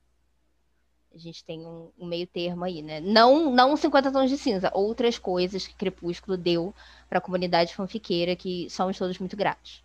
A 1.15 1.17
gente 1.17 1.43
tem 1.43 1.65
um, 1.65 1.91
um, 1.99 2.07
meio 2.07 2.27
termo 2.27 2.63
aí, 2.63 2.83
né? 2.83 3.01
Não, 3.01 3.51
não 3.51 3.75
50 3.75 4.13
tons 4.13 4.29
de 4.29 4.37
cinza, 4.37 4.71
outras 4.75 5.19
coisas 5.19 5.67
que 5.67 5.75
Crepúsculo 5.75 6.37
deu 6.37 6.75
para 7.09 7.17
a 7.17 7.23
comunidade 7.23 7.75
fanfiqueira 7.75 8.37
que 8.37 8.69
somos 8.69 8.99
todos 8.99 9.19
muito 9.19 9.35
gratos. 9.35 9.83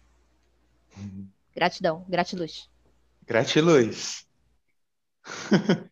Uhum. 0.97 1.25
Gratidão, 1.55 2.05
gratiluz. 2.09 2.69
Gratiluz. 3.25 4.27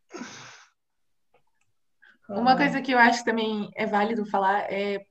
Uma 2.27 2.58
coisa 2.58 2.81
que 2.81 2.91
eu 2.91 3.00
acho 3.00 3.20
que 3.20 3.25
também 3.25 3.72
é 3.75 3.86
válido 3.86 4.25
falar 4.25 4.70
é 4.70 5.05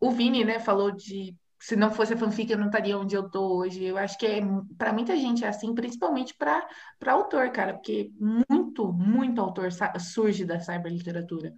o 0.00 0.10
Vini, 0.10 0.44
né, 0.44 0.58
falou 0.58 0.90
de 0.90 1.36
se 1.64 1.76
não 1.76 1.90
fosse 1.90 2.12
a 2.12 2.16
fanfic 2.16 2.52
eu 2.52 2.58
não 2.58 2.66
estaria 2.66 2.98
onde 2.98 3.14
eu 3.14 3.26
tô 3.30 3.56
hoje. 3.56 3.82
Eu 3.82 3.96
acho 3.96 4.18
que 4.18 4.26
é 4.26 4.40
para 4.76 4.92
muita 4.92 5.16
gente 5.16 5.46
é 5.46 5.48
assim, 5.48 5.74
principalmente 5.74 6.34
para 6.34 6.68
autor, 7.06 7.50
cara, 7.52 7.72
porque 7.72 8.12
muito, 8.50 8.92
muito 8.92 9.40
autor 9.40 9.70
surge 9.98 10.44
da 10.44 10.60
cyberliteratura. 10.60 11.54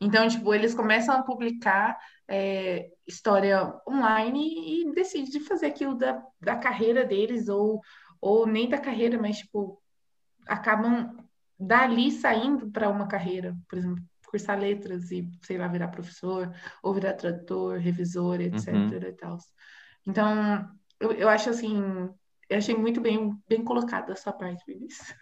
Então, 0.00 0.28
tipo, 0.28 0.54
eles 0.54 0.72
começam 0.72 1.16
a 1.16 1.24
publicar 1.24 1.98
é, 2.28 2.90
história 3.04 3.74
online 3.88 4.82
e 4.82 4.94
decidem 4.94 5.40
fazer 5.40 5.66
aquilo 5.66 5.96
da, 5.96 6.22
da 6.40 6.54
carreira 6.54 7.04
deles, 7.04 7.48
ou, 7.48 7.80
ou 8.20 8.46
nem 8.46 8.68
da 8.68 8.78
carreira, 8.78 9.18
mas, 9.20 9.38
tipo, 9.38 9.82
acabam 10.46 11.12
dali 11.58 12.12
saindo 12.12 12.70
para 12.70 12.88
uma 12.88 13.08
carreira, 13.08 13.56
por 13.68 13.76
exemplo, 13.76 14.04
cursar 14.30 14.58
letras 14.58 15.10
e, 15.10 15.28
sei 15.42 15.58
lá, 15.58 15.66
virar 15.66 15.88
professor, 15.88 16.54
ou 16.82 16.94
virar 16.94 17.14
tradutor, 17.14 17.78
revisor, 17.78 18.40
etc. 18.40 18.68
Uhum. 18.68 18.94
e 18.94 19.12
tal. 19.12 19.38
Então, 20.06 20.70
eu, 21.00 21.12
eu 21.12 21.28
acho 21.28 21.50
assim, 21.50 21.76
eu 22.48 22.58
achei 22.58 22.76
muito 22.76 23.00
bem, 23.00 23.34
bem 23.48 23.64
colocado 23.64 24.12
a 24.12 24.16
sua 24.16 24.32
parte, 24.32 24.62
Vinícius. 24.66 25.12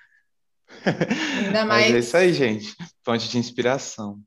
Ainda 1.46 1.64
mais... 1.64 1.86
Mas 1.86 1.94
é 1.94 1.98
isso 1.98 2.16
aí, 2.18 2.32
gente. 2.34 2.76
Fonte 3.02 3.30
de 3.30 3.38
inspiração. 3.38 4.20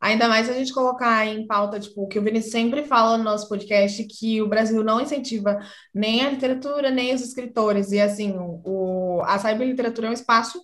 Ainda 0.00 0.28
mais 0.28 0.48
a 0.48 0.54
gente 0.54 0.72
colocar 0.72 1.26
em 1.26 1.46
pauta, 1.46 1.78
tipo, 1.80 2.04
o 2.04 2.08
que 2.08 2.18
o 2.18 2.22
Vinícius 2.22 2.52
sempre 2.52 2.84
fala 2.84 3.18
no 3.18 3.24
nosso 3.24 3.48
podcast, 3.48 4.02
que 4.04 4.40
o 4.40 4.48
Brasil 4.48 4.82
não 4.84 5.00
incentiva 5.00 5.58
nem 5.92 6.24
a 6.24 6.30
literatura, 6.30 6.90
nem 6.90 7.14
os 7.14 7.20
escritores. 7.20 7.92
E, 7.92 8.00
assim, 8.00 8.34
o, 8.38 9.20
a 9.24 9.38
cyberliteratura 9.38 10.06
é 10.06 10.10
um 10.10 10.14
espaço 10.14 10.62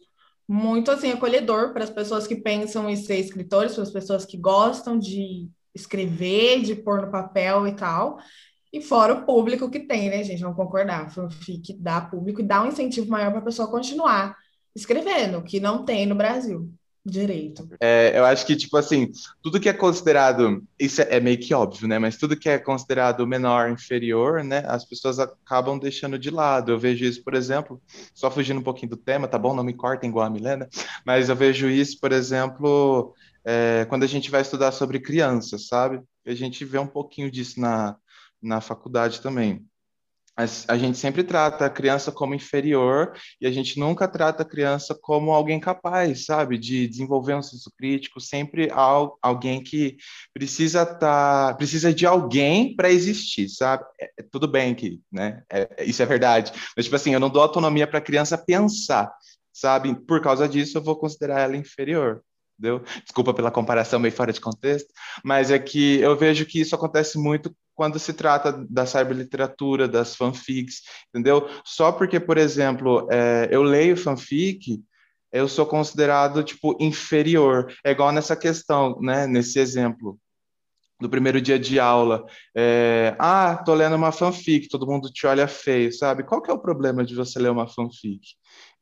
muito 0.52 0.90
assim 0.90 1.10
acolhedor 1.10 1.72
para 1.72 1.82
as 1.82 1.88
pessoas 1.88 2.26
que 2.26 2.36
pensam 2.36 2.88
em 2.90 2.94
ser 2.94 3.18
escritores, 3.18 3.72
para 3.72 3.84
as 3.84 3.90
pessoas 3.90 4.26
que 4.26 4.36
gostam 4.36 4.98
de 4.98 5.48
escrever, 5.74 6.60
de 6.60 6.74
pôr 6.74 7.00
no 7.00 7.10
papel 7.10 7.66
e 7.66 7.74
tal. 7.74 8.18
E 8.70 8.82
fora 8.82 9.14
o 9.14 9.24
público 9.24 9.70
que 9.70 9.80
tem, 9.80 10.10
né, 10.10 10.22
gente? 10.22 10.42
Vamos 10.42 10.56
concordar. 10.56 11.10
Fanfic 11.10 11.72
dá 11.78 12.02
público 12.02 12.42
e 12.42 12.44
dá 12.44 12.62
um 12.62 12.66
incentivo 12.66 13.08
maior 13.08 13.30
para 13.30 13.40
a 13.40 13.44
pessoa 13.44 13.70
continuar 13.70 14.36
escrevendo, 14.76 15.42
que 15.42 15.58
não 15.58 15.86
tem 15.86 16.04
no 16.04 16.14
Brasil 16.14 16.70
direito. 17.04 17.68
É, 17.80 18.16
eu 18.16 18.24
acho 18.24 18.46
que, 18.46 18.54
tipo 18.54 18.76
assim, 18.76 19.10
tudo 19.42 19.58
que 19.58 19.68
é 19.68 19.72
considerado, 19.72 20.62
isso 20.78 21.02
é, 21.02 21.16
é, 21.16 21.20
meio 21.20 21.38
que 21.38 21.52
óbvio, 21.52 21.88
né? 21.88 21.98
Mas 21.98 22.16
tudo 22.16 22.36
que 22.36 22.48
é 22.48 22.58
considerado 22.58 23.26
menor, 23.26 23.70
inferior, 23.70 24.44
né? 24.44 24.62
As 24.66 24.84
pessoas 24.84 25.18
acabam 25.18 25.78
deixando 25.78 26.18
de 26.18 26.30
lado. 26.30 26.70
Eu 26.70 26.78
vejo 26.78 27.04
isso, 27.04 27.22
por 27.24 27.34
exemplo, 27.34 27.82
só 28.14 28.30
fugindo 28.30 28.60
um 28.60 28.64
pouquinho 28.64 28.90
do 28.90 28.96
tema, 28.96 29.26
tá 29.26 29.38
bom? 29.38 29.54
Não 29.54 29.64
me 29.64 29.74
cortem 29.74 30.10
igual 30.10 30.26
a 30.26 30.30
Milena, 30.30 30.68
mas 31.04 31.28
eu 31.28 31.36
vejo 31.36 31.68
isso, 31.68 31.98
por 32.00 32.12
exemplo, 32.12 33.14
é, 33.44 33.84
quando 33.88 34.04
a 34.04 34.08
gente 34.08 34.30
vai 34.30 34.42
estudar 34.42 34.70
sobre 34.72 35.00
crianças, 35.00 35.66
sabe? 35.66 36.00
A 36.24 36.34
gente 36.34 36.64
vê 36.64 36.78
um 36.78 36.86
pouquinho 36.86 37.30
disso 37.30 37.60
na, 37.60 37.96
na 38.40 38.60
faculdade 38.60 39.20
também 39.20 39.66
a, 40.36 40.78
gente 40.78 40.96
sempre 40.96 41.22
trata 41.22 41.66
a 41.66 41.70
criança 41.70 42.10
como 42.10 42.34
inferior 42.34 43.12
e 43.40 43.46
a 43.46 43.50
gente 43.50 43.78
nunca 43.78 44.08
trata 44.08 44.42
a 44.42 44.48
criança 44.48 44.94
como 44.94 45.30
alguém 45.32 45.60
capaz, 45.60 46.24
sabe, 46.24 46.56
de 46.56 46.88
desenvolver 46.88 47.34
um 47.34 47.42
senso 47.42 47.70
crítico, 47.76 48.20
sempre 48.20 48.68
alguém 49.20 49.62
que 49.62 49.96
precisa 50.32 50.86
tá, 50.86 51.54
precisa 51.54 51.92
de 51.92 52.06
alguém 52.06 52.74
para 52.74 52.90
existir, 52.90 53.48
sabe? 53.48 53.84
É, 54.00 54.10
é, 54.20 54.22
tudo 54.22 54.48
bem 54.48 54.74
que, 54.74 55.00
né? 55.10 55.42
É, 55.50 55.68
é, 55.76 55.84
isso 55.84 56.02
é 56.02 56.06
verdade, 56.06 56.52
mas 56.76 56.86
tipo 56.86 56.96
assim, 56.96 57.12
eu 57.12 57.20
não 57.20 57.30
dou 57.30 57.42
autonomia 57.42 57.86
para 57.86 57.98
a 57.98 58.02
criança 58.02 58.38
pensar, 58.38 59.12
sabe? 59.52 59.94
Por 60.06 60.22
causa 60.22 60.48
disso, 60.48 60.78
eu 60.78 60.82
vou 60.82 60.96
considerar 60.96 61.40
ela 61.40 61.56
inferior. 61.56 62.22
Entendeu? 62.58 62.82
Desculpa 63.02 63.34
pela 63.34 63.50
comparação 63.50 63.98
meio 63.98 64.14
fora 64.14 64.32
de 64.32 64.40
contexto, 64.40 64.92
mas 65.24 65.50
é 65.50 65.58
que 65.58 66.00
eu 66.00 66.16
vejo 66.16 66.46
que 66.46 66.60
isso 66.60 66.74
acontece 66.74 67.18
muito 67.18 67.54
quando 67.74 67.98
se 67.98 68.12
trata 68.12 68.52
da 68.68 68.86
cyberliteratura, 68.86 69.88
das 69.88 70.14
fanfics, 70.14 70.82
entendeu? 71.08 71.48
Só 71.64 71.90
porque, 71.90 72.20
por 72.20 72.38
exemplo, 72.38 73.08
é, 73.10 73.48
eu 73.50 73.62
leio 73.62 73.96
fanfic, 73.96 74.80
eu 75.32 75.48
sou 75.48 75.64
considerado, 75.64 76.44
tipo, 76.44 76.76
inferior. 76.78 77.72
É 77.84 77.90
igual 77.90 78.12
nessa 78.12 78.36
questão, 78.36 79.00
né, 79.00 79.26
nesse 79.26 79.58
exemplo 79.58 80.18
do 81.00 81.10
primeiro 81.10 81.40
dia 81.40 81.58
de 81.58 81.80
aula. 81.80 82.24
É, 82.54 83.16
ah, 83.18 83.56
tô 83.56 83.74
lendo 83.74 83.96
uma 83.96 84.12
fanfic, 84.12 84.68
todo 84.68 84.86
mundo 84.86 85.10
te 85.10 85.26
olha 85.26 85.48
feio, 85.48 85.92
sabe? 85.92 86.22
Qual 86.22 86.40
que 86.40 86.50
é 86.50 86.54
o 86.54 86.60
problema 86.60 87.04
de 87.04 87.14
você 87.14 87.38
ler 87.38 87.50
uma 87.50 87.66
fanfic? 87.66 88.20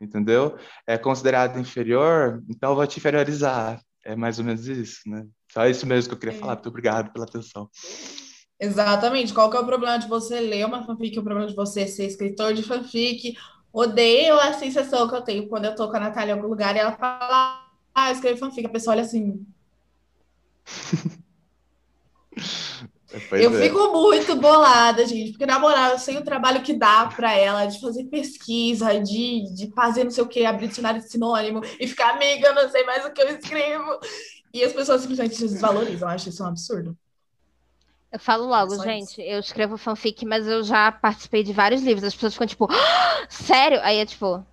Entendeu? 0.01 0.57
É 0.87 0.97
considerado 0.97 1.59
inferior, 1.59 2.43
então 2.49 2.71
eu 2.71 2.77
vou 2.77 2.87
te 2.87 2.99
inferiorizar. 2.99 3.81
É 4.05 4.17
mais 4.17 4.39
ou 4.39 4.45
menos 4.45 4.67
isso, 4.67 5.01
né? 5.07 5.27
Só 5.53 5.67
isso 5.67 5.87
mesmo 5.87 6.09
que 6.09 6.15
eu 6.15 6.19
queria 6.19 6.39
falar. 6.39 6.55
Muito 6.55 6.71
obrigado 6.71 7.13
pela 7.13 7.27
atenção. 7.27 7.69
Exatamente. 8.59 9.35
Qual 9.35 9.51
que 9.51 9.57
é 9.57 9.61
o 9.61 9.67
problema 9.67 9.99
de 9.99 10.09
você 10.09 10.41
ler 10.41 10.65
uma 10.65 10.85
fanfic? 10.85 11.19
O 11.19 11.23
problema 11.23 11.49
de 11.49 11.55
você 11.55 11.87
ser 11.87 12.07
escritor 12.07 12.55
de 12.55 12.63
fanfic? 12.63 13.37
Odeio 13.73 14.39
a 14.39 14.53
sensação 14.55 15.09
que 15.09 15.15
eu 15.15 15.23
tenho 15.23 15.49
quando 15.49 15.67
eu 15.67 15.75
tô 15.75 15.91
com 15.91 15.97
a 15.97 16.01
Natália 16.01 16.33
em 16.33 16.35
algum 16.35 16.49
lugar 16.49 16.75
e 16.75 16.79
ela 16.79 16.93
fala, 16.93 17.67
ah, 17.95 18.09
eu 18.09 18.15
escrevi 18.15 18.39
fanfic. 18.39 18.67
A 18.67 18.71
pessoa 18.71 18.95
olha 18.95 19.03
assim. 19.03 19.47
Pois 23.29 23.43
eu 23.43 23.57
é. 23.57 23.63
fico 23.63 23.93
muito 23.93 24.37
bolada, 24.37 25.05
gente, 25.05 25.33
porque 25.33 25.47
na 25.47 25.59
moral, 25.59 25.93
eu 25.93 25.99
sei 25.99 26.17
o 26.17 26.25
trabalho 26.25 26.63
que 26.63 26.73
dá 26.73 27.07
para 27.07 27.33
ela 27.35 27.67
de 27.67 27.81
fazer 27.81 28.05
pesquisa, 28.05 29.01
de, 29.01 29.53
de 29.53 29.71
fazer 29.75 30.05
não 30.05 30.11
sei 30.11 30.23
o 30.23 30.29
que, 30.29 30.45
abrir 30.45 30.69
dicionário 30.69 31.01
de 31.01 31.11
sinônimo 31.11 31.61
e 31.81 31.89
ficar 31.89 32.15
amiga, 32.15 32.53
não 32.53 32.69
sei 32.71 32.85
mais 32.85 33.05
o 33.05 33.11
que 33.11 33.21
eu 33.21 33.29
escrevo. 33.29 33.99
E 34.55 34.63
as 34.63 34.73
pessoas 34.73 35.01
simplesmente 35.01 35.39
desvalorizam, 35.39 36.09
eu 36.09 36.15
acho 36.15 36.29
isso 36.29 36.43
um 36.43 36.47
absurdo. 36.47 36.97
Eu 38.13 38.19
falo 38.19 38.47
logo, 38.47 38.75
é 38.75 38.79
gente, 38.79 39.11
isso. 39.11 39.21
eu 39.21 39.39
escrevo 39.39 39.77
fanfic, 39.77 40.25
mas 40.25 40.47
eu 40.47 40.63
já 40.65 40.91
participei 40.91 41.43
de 41.43 41.53
vários 41.53 41.83
livros. 41.83 42.05
As 42.05 42.15
pessoas 42.15 42.35
ficam 42.35 42.47
tipo, 42.47 42.69
ah, 42.71 43.27
sério? 43.29 43.81
Aí 43.83 43.99
é 43.99 44.07
tipo, 44.07 44.45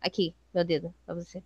aqui, 0.00 0.34
meu 0.54 0.64
dedo, 0.64 0.94
pra 1.04 1.14
você 1.14 1.42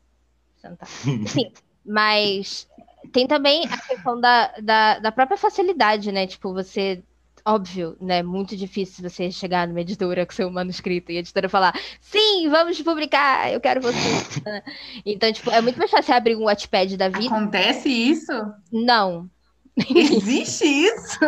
sentar. 0.60 0.88
Sim, 1.26 1.52
mas 1.84 2.68
tem 3.10 3.26
também 3.26 3.64
a 3.66 3.78
questão 3.78 4.20
da, 4.20 4.52
da, 4.62 4.98
da 4.98 5.12
própria 5.12 5.36
facilidade, 5.36 6.12
né? 6.12 6.26
Tipo, 6.26 6.52
você 6.52 7.02
óbvio, 7.44 7.96
né? 8.00 8.22
Muito 8.22 8.56
difícil 8.56 9.08
você 9.08 9.30
chegar 9.30 9.66
numa 9.66 9.80
editora 9.80 10.24
com 10.24 10.32
seu 10.32 10.50
manuscrito 10.50 11.10
e 11.10 11.16
a 11.16 11.20
editora 11.20 11.48
falar, 11.48 11.78
sim, 12.00 12.48
vamos 12.48 12.80
publicar, 12.80 13.52
eu 13.52 13.60
quero 13.60 13.80
você. 13.80 13.98
então, 15.04 15.32
tipo, 15.32 15.50
é 15.50 15.60
muito 15.60 15.78
mais 15.78 15.90
fácil 15.90 16.14
abrir 16.14 16.36
um 16.36 16.44
Wattpad 16.44 16.96
da 16.96 17.08
vida. 17.08 17.34
Acontece 17.34 17.88
isso? 17.88 18.32
Não. 18.70 19.28
Existe 19.76 20.64
isso? 20.64 21.18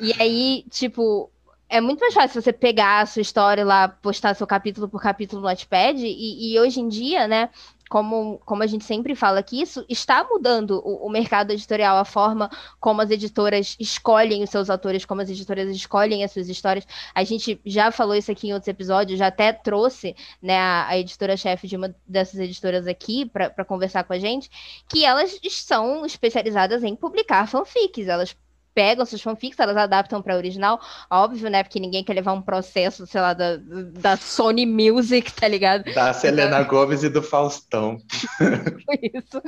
e 0.00 0.12
aí, 0.20 0.64
tipo, 0.70 1.30
é 1.68 1.80
muito 1.80 2.00
mais 2.00 2.14
fácil 2.14 2.40
você 2.40 2.52
pegar 2.52 3.00
a 3.00 3.06
sua 3.06 3.22
história 3.22 3.64
lá, 3.64 3.88
postar 3.88 4.34
seu 4.34 4.46
capítulo 4.46 4.88
por 4.88 5.00
capítulo 5.00 5.42
no 5.42 5.48
Notepad, 5.48 5.98
e, 5.98 6.52
e 6.52 6.60
hoje 6.60 6.80
em 6.80 6.88
dia, 6.88 7.26
né, 7.26 7.50
como, 7.88 8.38
como 8.44 8.62
a 8.62 8.66
gente 8.66 8.84
sempre 8.84 9.14
fala 9.14 9.42
que 9.42 9.60
isso 9.60 9.84
está 9.88 10.24
mudando 10.24 10.82
o, 10.84 11.06
o, 11.06 11.10
mercado 11.10 11.52
editorial, 11.52 11.96
a 11.96 12.04
forma 12.04 12.50
como 12.80 13.00
as 13.00 13.10
editoras 13.10 13.76
escolhem 13.78 14.42
os 14.42 14.50
seus 14.50 14.68
autores, 14.68 15.04
como 15.04 15.20
as 15.20 15.30
editoras 15.30 15.68
escolhem 15.70 16.24
as 16.24 16.32
suas 16.32 16.48
histórias. 16.48 16.86
A 17.14 17.22
gente 17.24 17.60
já 17.64 17.90
falou 17.90 18.14
isso 18.14 18.30
aqui 18.30 18.48
em 18.48 18.52
outros 18.52 18.68
episódios, 18.68 19.18
já 19.18 19.28
até 19.28 19.52
trouxe 19.52 20.16
né, 20.42 20.58
a, 20.58 20.88
a 20.88 20.98
editora-chefe 20.98 21.68
de 21.68 21.76
uma 21.76 21.94
dessas 22.06 22.40
editoras 22.40 22.86
aqui 22.86 23.26
para 23.26 23.64
conversar 23.64 24.04
com 24.04 24.12
a 24.12 24.18
gente, 24.18 24.50
que 24.88 25.04
elas 25.04 25.38
são 25.50 26.04
especializadas 26.04 26.82
em 26.82 26.96
publicar 26.96 27.46
fanfics, 27.46 28.08
elas 28.08 28.36
pegam 28.76 29.06
suas 29.06 29.22
fanfics, 29.22 29.58
elas 29.58 29.74
adaptam 29.74 30.20
para 30.20 30.36
original, 30.36 30.78
óbvio, 31.10 31.48
né? 31.48 31.62
Porque 31.62 31.80
ninguém 31.80 32.04
quer 32.04 32.12
levar 32.12 32.34
um 32.34 32.42
processo, 32.42 33.06
sei 33.06 33.22
lá, 33.22 33.32
da, 33.32 33.56
da 33.56 34.18
Sony 34.18 34.66
Music, 34.66 35.32
tá 35.32 35.48
ligado? 35.48 35.90
Da 35.94 36.12
Selena 36.12 36.60
então... 36.60 36.68
Gomes 36.68 37.02
e 37.02 37.08
do 37.08 37.22
Faustão. 37.22 37.96
Isso. 39.14 39.42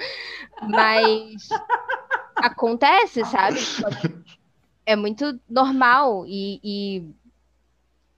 Mas 0.63 1.47
acontece, 2.37 3.23
sabe? 3.27 3.61
É 4.87 4.97
muito 4.97 5.39
normal 5.47 6.25
e, 6.27 6.59
e 6.65 7.05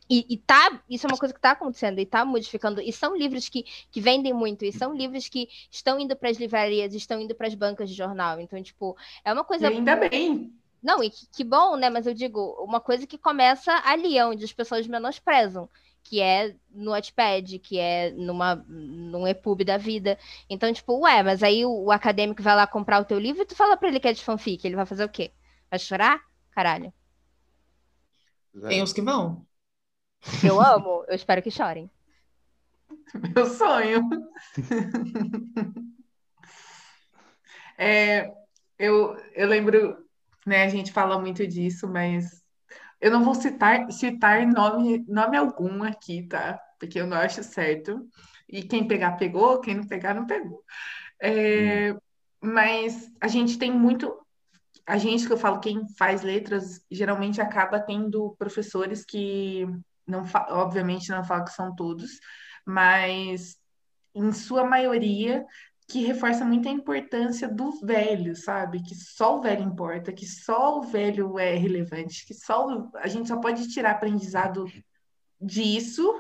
E, 0.09 0.27
e, 0.29 0.37
tá, 0.39 0.81
isso 0.89 1.07
é 1.07 1.09
uma 1.09 1.19
coisa 1.19 1.35
que 1.35 1.39
está 1.39 1.53
acontecendo 1.53 1.99
e 1.99 2.03
está 2.03 2.25
modificando. 2.25 2.81
E 2.81 2.93
são 2.93 3.17
livros 3.17 3.49
que, 3.49 3.65
que 3.91 4.01
vendem 4.01 4.33
muito, 4.33 4.65
e 4.65 4.73
são 4.73 4.95
livros 4.95 5.29
que 5.29 5.49
estão 5.71 5.99
indo 5.99 6.15
para 6.15 6.31
as 6.31 6.37
livrarias, 6.37 6.95
estão 6.95 7.21
indo 7.21 7.35
para 7.35 7.49
as 7.49 7.55
bancas 7.55 7.91
de 7.91 7.97
jornal. 7.97 8.39
Então, 8.39 8.63
tipo, 8.63 8.97
é 9.25 9.33
uma 9.33 9.45
coisa. 9.45 9.69
E 9.69 9.75
ainda 9.75 9.97
bem. 9.97 10.53
Não, 10.83 11.03
e 11.03 11.11
que, 11.11 11.27
que, 11.27 11.45
bom, 11.45 11.77
né? 11.77 11.91
Mas 11.91 12.07
eu 12.07 12.15
digo, 12.15 12.57
uma 12.65 12.81
coisa 12.81 13.07
que 13.07 13.19
começa 13.19 13.73
ali, 13.85 14.21
onde 14.23 14.45
as 14.45 14.53
pessoas 14.53 14.87
menosprezam, 14.87 15.69
que 16.03 16.21
é 16.21 16.57
no 16.71 16.93
Wattpad, 16.93 17.59
que 17.59 17.79
é 17.79 18.11
numa, 18.13 18.57
num 18.67 19.27
EPUB 19.27 19.65
da 19.65 19.77
vida. 19.77 20.19
Então, 20.49 20.73
tipo, 20.73 21.01
ué, 21.01 21.23
mas 21.23 21.43
aí 21.43 21.65
o, 21.65 21.85
o 21.85 21.93
acadêmico 21.93 22.43
vai 22.43 22.57
lá 22.57 22.67
comprar 22.67 23.01
o 23.01 23.05
teu 23.05 23.19
livro 23.19 23.43
e 23.43 23.47
tu 23.47 23.55
fala 23.55 23.77
para 23.77 23.89
ele 23.89 24.01
que 24.01 24.09
é 24.09 24.13
de 24.13 24.25
fanfic, 24.25 24.65
ele 24.65 24.77
vai 24.77 24.87
fazer 24.87 25.05
o 25.05 25.09
quê? 25.09 25.33
Vai 25.71 25.79
chorar? 25.79 26.21
Caralho. 26.51 26.93
Tem 28.69 28.83
uns 28.83 28.93
que 28.93 29.03
vão. 29.03 29.47
Eu 30.43 30.61
amo, 30.61 31.05
eu 31.09 31.15
espero 31.15 31.43
que 31.43 31.51
chorem. 31.51 31.91
Meu 33.35 33.47
sonho. 33.47 34.09
É, 37.83 38.31
eu, 38.79 39.17
eu 39.33 39.49
lembro, 39.49 40.07
né, 40.51 40.65
a 40.65 40.69
gente 40.69 40.91
fala 40.91 41.17
muito 41.17 41.47
disso, 41.47 41.87
mas 41.87 42.43
eu 43.01 43.09
não 43.09 43.23
vou 43.23 43.37
citar, 43.37 43.91
citar 43.93 44.45
nome, 44.45 45.05
nome 45.07 45.37
algum 45.37 45.85
aqui, 45.85 46.27
tá? 46.27 46.61
Porque 46.77 47.01
eu 47.01 47.07
não 47.07 47.17
acho 47.17 47.41
certo. 47.45 48.05
E 48.49 48.65
quem 48.65 48.89
pegar, 48.89 49.13
pegou, 49.13 49.61
quem 49.61 49.77
não 49.77 49.87
pegar, 49.87 50.13
não 50.13 50.27
pegou. 50.27 50.65
É, 51.23 51.93
hum. 51.93 51.99
Mas 52.43 53.13
a 53.21 53.29
gente 53.29 53.59
tem 53.59 53.71
muito. 53.71 54.13
A 54.85 54.99
gente 54.99 55.25
que 55.25 55.33
eu 55.33 55.39
falo, 55.39 55.61
quem 55.61 55.87
faz 55.97 56.23
letras, 56.23 56.85
geralmente 56.91 57.41
acaba 57.41 57.79
tendo 57.79 58.35
professores 58.37 59.05
que 59.05 59.65
não 60.05 60.25
obviamente 60.49 61.11
não 61.11 61.23
falo 61.23 61.45
que 61.45 61.53
são 61.53 61.77
todos, 61.77 62.19
mas 62.67 63.57
em 64.13 64.33
sua 64.33 64.65
maioria 64.65 65.47
que 65.91 66.05
reforça 66.05 66.45
muito 66.45 66.69
a 66.69 66.73
importância 66.73 67.49
do 67.49 67.73
velho, 67.81 68.37
sabe? 68.37 68.81
Que 68.81 68.95
só 68.95 69.37
o 69.37 69.43
velho 69.43 69.65
importa, 69.65 70.13
que 70.13 70.25
só 70.25 70.79
o 70.79 70.83
velho 70.83 71.37
é 71.37 71.57
relevante, 71.57 72.25
que 72.25 72.33
só 72.33 72.65
o... 72.65 72.91
a 72.95 73.09
gente 73.09 73.27
só 73.27 73.41
pode 73.41 73.69
tirar 73.69 73.91
aprendizado 73.91 74.67
disso, 75.41 76.15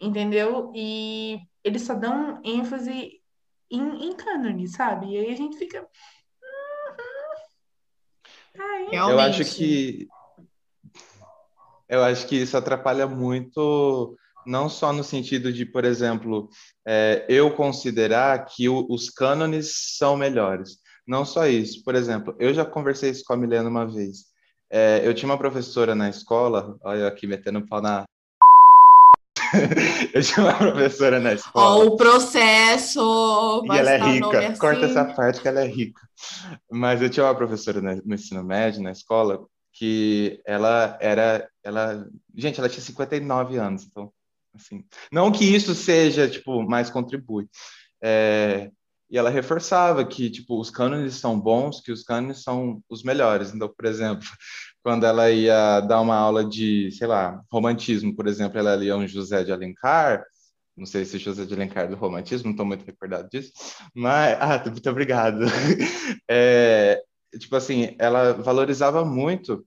entendeu? 0.00 0.72
E 0.74 1.38
eles 1.62 1.82
só 1.82 1.94
dão 1.94 2.40
ênfase 2.44 3.22
em, 3.70 4.08
em 4.08 4.12
cânone, 4.16 4.66
sabe? 4.66 5.12
E 5.12 5.16
aí 5.16 5.32
a 5.32 5.36
gente 5.36 5.56
fica. 5.56 5.86
Uhum. 8.54 8.88
Eu 8.92 9.20
acho 9.20 9.44
que 9.44 10.08
eu 11.88 12.02
acho 12.02 12.26
que 12.26 12.36
isso 12.36 12.56
atrapalha 12.56 13.06
muito, 13.06 14.18
não 14.46 14.68
só 14.68 14.92
no 14.92 15.04
sentido 15.04 15.52
de, 15.52 15.64
por 15.64 15.84
exemplo, 15.84 16.48
é, 16.86 17.24
eu 17.28 17.54
considerar 17.54 18.44
que 18.44 18.68
o, 18.68 18.86
os 18.88 19.10
cânones 19.10 19.96
são 19.96 20.16
melhores. 20.16 20.78
Não 21.06 21.24
só 21.24 21.46
isso. 21.46 21.82
Por 21.84 21.94
exemplo, 21.94 22.34
eu 22.38 22.54
já 22.54 22.64
conversei 22.64 23.10
isso 23.10 23.24
com 23.24 23.32
a 23.32 23.36
Milena 23.36 23.68
uma 23.68 23.86
vez. 23.86 24.32
É, 24.70 25.02
eu 25.04 25.12
tinha 25.12 25.28
uma 25.28 25.38
professora 25.38 25.94
na 25.94 26.08
escola, 26.08 26.76
olha 26.82 27.06
aqui 27.06 27.26
metendo 27.26 27.66
pau 27.66 27.82
na. 27.82 28.04
eu 30.14 30.22
tinha 30.22 30.46
uma 30.46 30.54
professora 30.54 31.20
na 31.20 31.34
escola. 31.34 31.66
Ó, 31.66 31.84
o 31.84 31.96
processo. 31.96 33.62
E 33.66 33.76
ela 33.76 33.90
é 33.90 33.98
rica. 33.98 34.56
Corta 34.58 34.86
assim. 34.86 34.98
essa 34.98 35.04
parte 35.04 35.40
que 35.42 35.48
ela 35.48 35.60
é 35.60 35.66
rica. 35.66 36.00
Mas 36.70 37.02
eu 37.02 37.10
tinha 37.10 37.26
uma 37.26 37.34
professora 37.34 37.80
no 37.82 38.14
ensino 38.14 38.42
médio, 38.42 38.82
na 38.82 38.92
escola, 38.92 39.44
que 39.74 40.40
ela 40.46 40.96
era, 41.00 41.48
ela, 41.62 42.06
gente, 42.34 42.58
ela 42.58 42.68
tinha 42.68 42.82
59 42.82 43.56
anos, 43.56 43.84
então, 43.84 44.12
assim, 44.54 44.84
não 45.10 45.30
que 45.32 45.44
isso 45.44 45.74
seja, 45.74 46.28
tipo, 46.28 46.62
mais 46.62 46.90
contribui, 46.90 47.48
é, 48.02 48.70
e 49.10 49.18
ela 49.18 49.28
reforçava 49.28 50.04
que, 50.06 50.30
tipo, 50.30 50.58
os 50.58 50.70
cânones 50.70 51.16
são 51.16 51.38
bons, 51.38 51.82
que 51.82 51.92
os 51.92 52.02
cânones 52.02 52.42
são 52.42 52.82
os 52.88 53.02
melhores, 53.02 53.54
então, 53.54 53.68
por 53.68 53.84
exemplo, 53.84 54.26
quando 54.82 55.04
ela 55.04 55.30
ia 55.30 55.80
dar 55.80 56.00
uma 56.00 56.16
aula 56.16 56.44
de, 56.44 56.90
sei 56.92 57.06
lá, 57.06 57.42
romantismo, 57.52 58.16
por 58.16 58.26
exemplo, 58.26 58.58
ela 58.58 58.74
lia 58.74 58.96
um 58.96 59.06
José 59.06 59.44
de 59.44 59.52
Alencar, 59.52 60.24
não 60.74 60.86
sei 60.86 61.04
se 61.04 61.18
José 61.18 61.44
de 61.44 61.52
Alencar 61.52 61.88
do 61.90 61.96
romantismo, 61.96 62.46
não 62.46 62.52
estou 62.52 62.64
muito 62.64 62.86
recordado 62.86 63.28
disso, 63.28 63.52
mas, 63.94 64.36
ah, 64.40 64.62
muito 64.70 64.90
obrigado. 64.90 65.44
É, 66.30 67.02
tipo 67.38 67.54
assim, 67.56 67.94
ela 67.98 68.32
valorizava 68.32 69.04
muito 69.04 69.66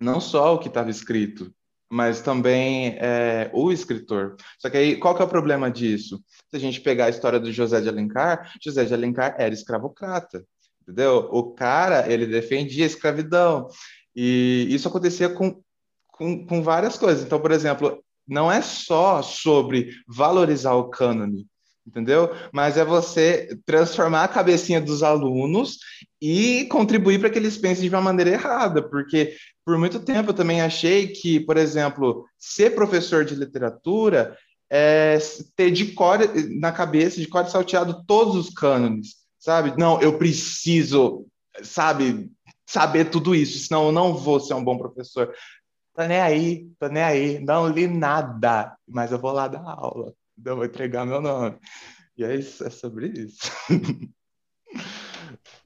não 0.00 0.20
só 0.20 0.54
o 0.54 0.58
que 0.58 0.68
estava 0.68 0.90
escrito, 0.90 1.52
mas 1.90 2.20
também 2.20 2.96
é, 2.98 3.50
o 3.52 3.72
escritor. 3.72 4.36
Só 4.58 4.68
que 4.68 4.76
aí, 4.76 4.96
qual 4.96 5.14
que 5.14 5.22
é 5.22 5.24
o 5.24 5.28
problema 5.28 5.70
disso? 5.70 6.22
Se 6.50 6.56
a 6.56 6.58
gente 6.58 6.80
pegar 6.80 7.06
a 7.06 7.10
história 7.10 7.40
do 7.40 7.52
José 7.52 7.80
de 7.80 7.88
Alencar, 7.88 8.52
José 8.62 8.84
de 8.84 8.94
Alencar 8.94 9.34
era 9.38 9.54
escravocrata, 9.54 10.44
entendeu? 10.82 11.28
O 11.30 11.54
cara, 11.54 12.10
ele 12.10 12.26
defendia 12.26 12.84
a 12.84 12.86
escravidão. 12.86 13.68
E 14.14 14.66
isso 14.70 14.88
acontecia 14.88 15.28
com, 15.28 15.60
com, 16.08 16.46
com 16.46 16.62
várias 16.62 16.98
coisas. 16.98 17.24
Então, 17.24 17.40
por 17.40 17.52
exemplo, 17.52 18.02
não 18.26 18.52
é 18.52 18.60
só 18.60 19.22
sobre 19.22 19.90
valorizar 20.06 20.74
o 20.74 20.90
cânone, 20.90 21.46
entendeu? 21.86 22.30
Mas 22.52 22.76
é 22.76 22.84
você 22.84 23.58
transformar 23.64 24.24
a 24.24 24.28
cabecinha 24.28 24.80
dos 24.80 25.02
alunos 25.02 25.78
e 26.20 26.66
contribuir 26.66 27.18
para 27.18 27.30
que 27.30 27.38
eles 27.38 27.56
pensem 27.56 27.88
de 27.88 27.94
uma 27.94 28.02
maneira 28.02 28.30
errada, 28.30 28.82
porque 28.82 29.34
por 29.68 29.76
muito 29.76 30.00
tempo 30.00 30.30
eu 30.30 30.34
também 30.34 30.62
achei 30.62 31.08
que, 31.08 31.38
por 31.40 31.58
exemplo, 31.58 32.26
ser 32.38 32.74
professor 32.74 33.22
de 33.22 33.34
literatura 33.34 34.34
é 34.70 35.18
ter 35.54 35.70
de 35.70 35.92
cor 35.92 36.20
na 36.58 36.72
cabeça, 36.72 37.20
de 37.20 37.28
cor 37.28 37.44
salteado 37.44 38.02
todos 38.06 38.34
os 38.34 38.48
cânones, 38.48 39.16
sabe? 39.38 39.78
Não, 39.78 40.00
eu 40.00 40.16
preciso, 40.16 41.26
sabe, 41.62 42.30
saber 42.66 43.10
tudo 43.10 43.34
isso, 43.34 43.58
senão 43.58 43.88
eu 43.88 43.92
não 43.92 44.14
vou 44.14 44.40
ser 44.40 44.54
um 44.54 44.64
bom 44.64 44.78
professor. 44.78 45.34
Tô 45.94 46.02
nem 46.04 46.18
aí, 46.18 46.66
tô 46.80 46.88
nem 46.88 47.02
aí, 47.02 47.38
não 47.38 47.68
li 47.68 47.86
nada, 47.86 48.74
mas 48.88 49.12
eu 49.12 49.18
vou 49.18 49.32
lá 49.32 49.48
dar 49.48 49.60
aula 49.60 50.14
eu 50.42 50.56
vou 50.56 50.64
entregar 50.64 51.04
meu 51.04 51.20
nome. 51.20 51.58
E 52.16 52.24
é, 52.24 52.34
isso, 52.34 52.64
é 52.64 52.70
sobre 52.70 53.08
isso. 53.08 53.52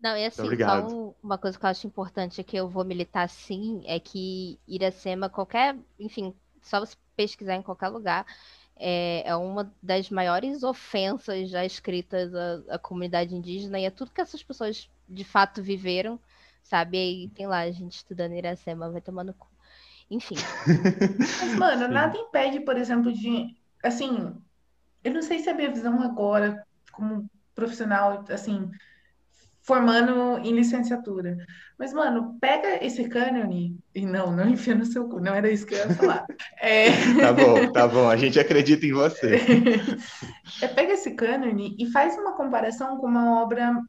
Não, 0.03 0.17
e 0.17 0.27
assim, 0.27 0.43
só 0.43 1.12
uma 1.22 1.38
coisa 1.38 1.58
que 1.58 1.64
eu 1.64 1.70
acho 1.70 1.87
importante 1.87 2.42
que 2.42 2.56
eu 2.56 2.68
vou 2.68 2.85
militar 2.85 3.28
sim 3.28 3.82
é 3.87 4.00
que 4.00 4.58
Iracema, 4.66 5.28
qualquer, 5.28 5.76
enfim, 5.98 6.35
só 6.61 6.80
você 6.80 6.96
pesquisar 7.14 7.54
em 7.54 7.62
qualquer 7.62 7.88
lugar, 7.88 8.26
é, 8.76 9.22
é 9.28 9.37
uma 9.37 9.72
das 9.82 10.11
maiores 10.11 10.62
ofensas 10.62 11.50
já 11.50 11.64
escritas 11.64 12.35
à, 12.35 12.74
à, 12.74 12.78
comunidade 12.78 13.35
indígena 13.35 13.78
e 13.78 13.85
é 13.85 13.90
tudo 13.90 14.11
que 14.11 14.20
essas 14.20 14.42
pessoas 14.42 14.90
de 15.08 15.24
fato 15.24 15.62
viveram, 15.62 16.18
sabe? 16.64 16.96
E 16.96 17.00
aí 17.00 17.28
tem 17.28 17.46
lá 17.46 17.61
a 17.61 17.70
gente 17.70 17.96
estudando 17.96 18.35
Iracema, 18.35 18.90
vai 18.90 19.00
tomando 19.00 19.35
cu. 19.35 19.46
Enfim. 20.11 20.35
Mas, 21.40 21.54
mano, 21.54 21.88
nada 21.88 22.18
impede, 22.18 22.61
por 22.61 22.76
exemplo, 22.76 23.12
de. 23.12 23.56
Assim, 23.82 24.35
eu 25.02 25.14
não 25.14 25.22
sei 25.22 25.38
se 25.38 25.48
a 25.48 25.54
minha 25.54 25.70
visão 25.70 26.02
agora, 26.02 26.66
como 26.92 27.30
profissional, 27.54 28.24
assim, 28.28 28.70
formando 29.62 30.38
em 30.38 30.53
licenciatura. 30.53 31.37
Mas, 31.79 31.92
mano, 31.92 32.37
pega 32.40 32.85
esse 32.85 33.09
cânone 33.09 33.79
e 33.94 34.05
não, 34.05 34.35
não 34.35 34.48
enfia 34.48 34.75
no 34.75 34.85
seu 34.85 35.09
cu, 35.09 35.20
não 35.20 35.35
era 35.35 35.51
isso 35.51 35.64
que 35.64 35.75
eu 35.75 35.79
ia 35.79 35.94
falar. 35.94 36.27
É... 36.61 36.90
Tá 37.20 37.33
bom, 37.33 37.72
tá 37.72 37.88
bom, 37.88 38.09
a 38.09 38.16
gente 38.16 38.38
acredita 38.38 38.87
em 38.87 38.92
você. 38.92 39.40
É, 40.61 40.68
pega 40.68 40.92
esse 40.92 41.12
cânone 41.14 41.77
e 41.79 41.90
faz 41.90 42.16
uma 42.16 42.37
comparação 42.37 42.98
com 42.98 43.07
uma 43.07 43.42
obra 43.42 43.81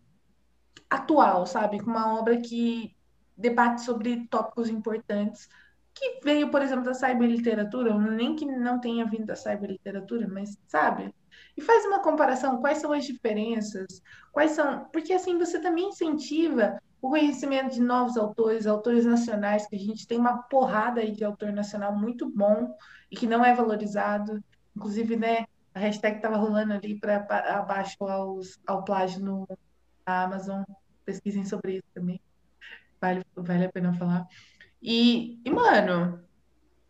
atual, 0.89 1.45
sabe? 1.45 1.79
Com 1.79 1.91
uma 1.91 2.19
obra 2.19 2.39
que 2.41 2.95
debate 3.38 3.81
sobre 3.81 4.27
tópicos 4.27 4.69
importantes 4.69 5.47
que 5.93 6.19
veio, 6.23 6.49
por 6.49 6.62
exemplo, 6.62 6.84
da 6.84 6.93
cyberliteratura, 6.93 7.97
nem 7.97 8.36
que 8.36 8.45
não 8.45 8.79
tenha 8.79 9.06
vindo 9.06 9.25
da 9.25 9.36
cyberliteratura, 9.36 10.27
mas 10.27 10.58
sabe? 10.67 11.13
E 11.56 11.62
faz 11.62 11.86
uma 11.86 11.99
comparação, 11.99 12.60
quais 12.60 12.79
são 12.79 12.91
as 12.91 13.06
diferenças, 13.06 14.01
quais 14.32 14.51
são. 14.51 14.86
Porque 14.86 15.13
assim 15.13 15.38
você 15.38 15.60
também 15.60 15.89
incentiva 15.89 16.79
o 17.01 17.10
conhecimento 17.10 17.73
de 17.73 17.82
novos 17.82 18.17
autores, 18.17 18.65
autores 18.65 19.06
nacionais, 19.06 19.67
que 19.67 19.75
a 19.75 19.79
gente 19.79 20.08
tem 20.08 20.17
uma 20.17 20.43
porrada 20.43 21.01
aí 21.01 21.12
de 21.12 21.23
autor 21.23 21.51
nacional 21.51 21.95
muito 21.95 22.29
bom 22.29 22.75
e 23.12 23.15
que 23.15 23.27
não 23.27 23.43
é 23.43 23.53
valorizado. 23.53 24.43
Inclusive, 24.75 25.15
né, 25.15 25.45
a 25.75 25.79
hashtag 25.79 26.15
estava 26.15 26.38
rolando 26.38 26.73
ali 26.73 26.99
para 26.99 27.17
abaixo 27.60 28.03
aos, 28.06 28.60
ao 28.65 28.84
plágio 28.84 29.23
no, 29.23 29.47
na 30.08 30.23
Amazon. 30.23 30.63
Pesquisem 31.06 31.43
sobre 31.43 31.73
isso 31.73 31.88
também. 31.93 32.21
Vale, 33.01 33.25
vale 33.36 33.65
a 33.65 33.71
pena 33.71 33.93
falar. 33.93 34.25
E, 34.83 35.39
e 35.45 35.49
mano, 35.49 36.19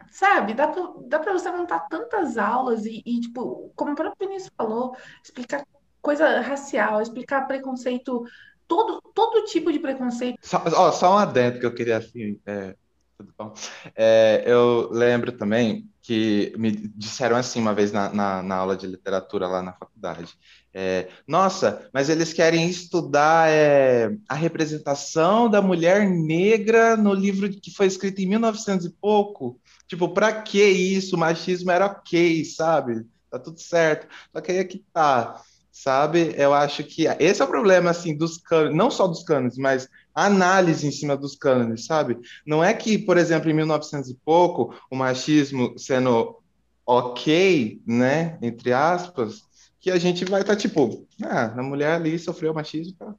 sabe, 0.09 0.55
dá 0.55 0.67
pra, 0.67 0.93
dá 1.05 1.19
pra 1.19 1.33
você 1.33 1.51
montar 1.51 1.81
tantas 1.81 2.37
aulas 2.37 2.85
e, 2.85 3.03
e, 3.05 3.21
tipo, 3.21 3.71
como 3.75 3.91
o 3.91 3.95
próprio 3.95 4.27
Vinícius 4.27 4.51
falou, 4.57 4.95
explicar 5.23 5.63
coisa 6.01 6.41
racial, 6.41 7.01
explicar 7.01 7.47
preconceito, 7.47 8.25
todo, 8.67 8.99
todo 9.13 9.45
tipo 9.45 9.71
de 9.71 9.79
preconceito. 9.79 10.37
Só, 10.41 10.61
ó, 10.75 10.91
só 10.91 11.13
um 11.13 11.17
adendo 11.17 11.59
que 11.59 11.65
eu 11.65 11.73
queria, 11.73 11.97
assim, 11.97 12.39
é, 12.45 12.75
tudo 13.17 13.33
bom. 13.37 13.53
É, 13.95 14.43
eu 14.45 14.89
lembro 14.91 15.31
também 15.31 15.89
que 16.01 16.53
me 16.57 16.71
disseram 16.71 17.37
assim 17.37 17.61
uma 17.61 17.73
vez 17.73 17.91
na, 17.91 18.09
na, 18.09 18.43
na 18.43 18.55
aula 18.55 18.75
de 18.75 18.85
literatura 18.87 19.47
lá 19.47 19.61
na 19.61 19.73
faculdade. 19.73 20.33
É, 20.75 21.07
Nossa, 21.27 21.87
mas 21.93 22.09
eles 22.09 22.33
querem 22.33 22.67
estudar 22.67 23.47
é, 23.49 24.09
a 24.27 24.33
representação 24.33 25.47
da 25.47 25.61
mulher 25.61 26.09
negra 26.09 26.97
no 26.97 27.13
livro 27.13 27.47
que 27.49 27.71
foi 27.71 27.85
escrito 27.85 28.19
em 28.21 28.25
1900 28.27 28.85
e 28.87 28.89
pouco. 28.89 29.59
Tipo, 29.87 30.09
para 30.09 30.41
que 30.41 30.63
isso? 30.63 31.15
O 31.15 31.19
machismo 31.19 31.69
era 31.69 31.85
ok, 31.85 32.43
sabe? 32.45 33.05
Tá 33.29 33.37
tudo 33.37 33.59
certo. 33.59 34.07
Só 34.31 34.41
que 34.41 34.51
aí 34.51 34.57
é 34.57 34.63
que 34.63 34.83
tá, 34.91 35.41
sabe? 35.71 36.33
Eu 36.37 36.53
acho 36.53 36.83
que 36.83 37.05
esse 37.19 37.41
é 37.41 37.45
o 37.45 37.47
problema, 37.47 37.91
assim, 37.91 38.17
dos 38.17 38.37
cânones, 38.37 38.75
não 38.75 38.89
só 38.89 39.07
dos 39.07 39.23
cânones, 39.23 39.57
mas 39.57 39.87
análise 40.13 40.87
em 40.87 40.91
cima 40.91 41.15
dos 41.15 41.35
cânones, 41.35 41.85
sabe? 41.85 42.17
Não 42.45 42.63
é 42.63 42.73
que, 42.73 42.97
por 42.97 43.17
exemplo, 43.17 43.49
em 43.49 43.53
1900 43.53 44.09
e 44.09 44.15
pouco, 44.25 44.73
o 44.89 44.95
machismo 44.95 45.77
sendo 45.77 46.37
ok, 46.85 47.81
né, 47.87 48.37
entre 48.41 48.73
aspas, 48.73 49.41
que 49.83 49.91
a 49.91 49.99
gente 49.99 50.23
vai 50.23 50.39
estar 50.39 50.53
tá, 50.53 50.59
tipo, 50.59 51.05
ah, 51.21 51.53
a 51.57 51.61
mulher 51.61 51.95
ali 51.95 52.17
sofreu 52.17 52.53
machismo, 52.53 52.95
tá? 52.97 53.13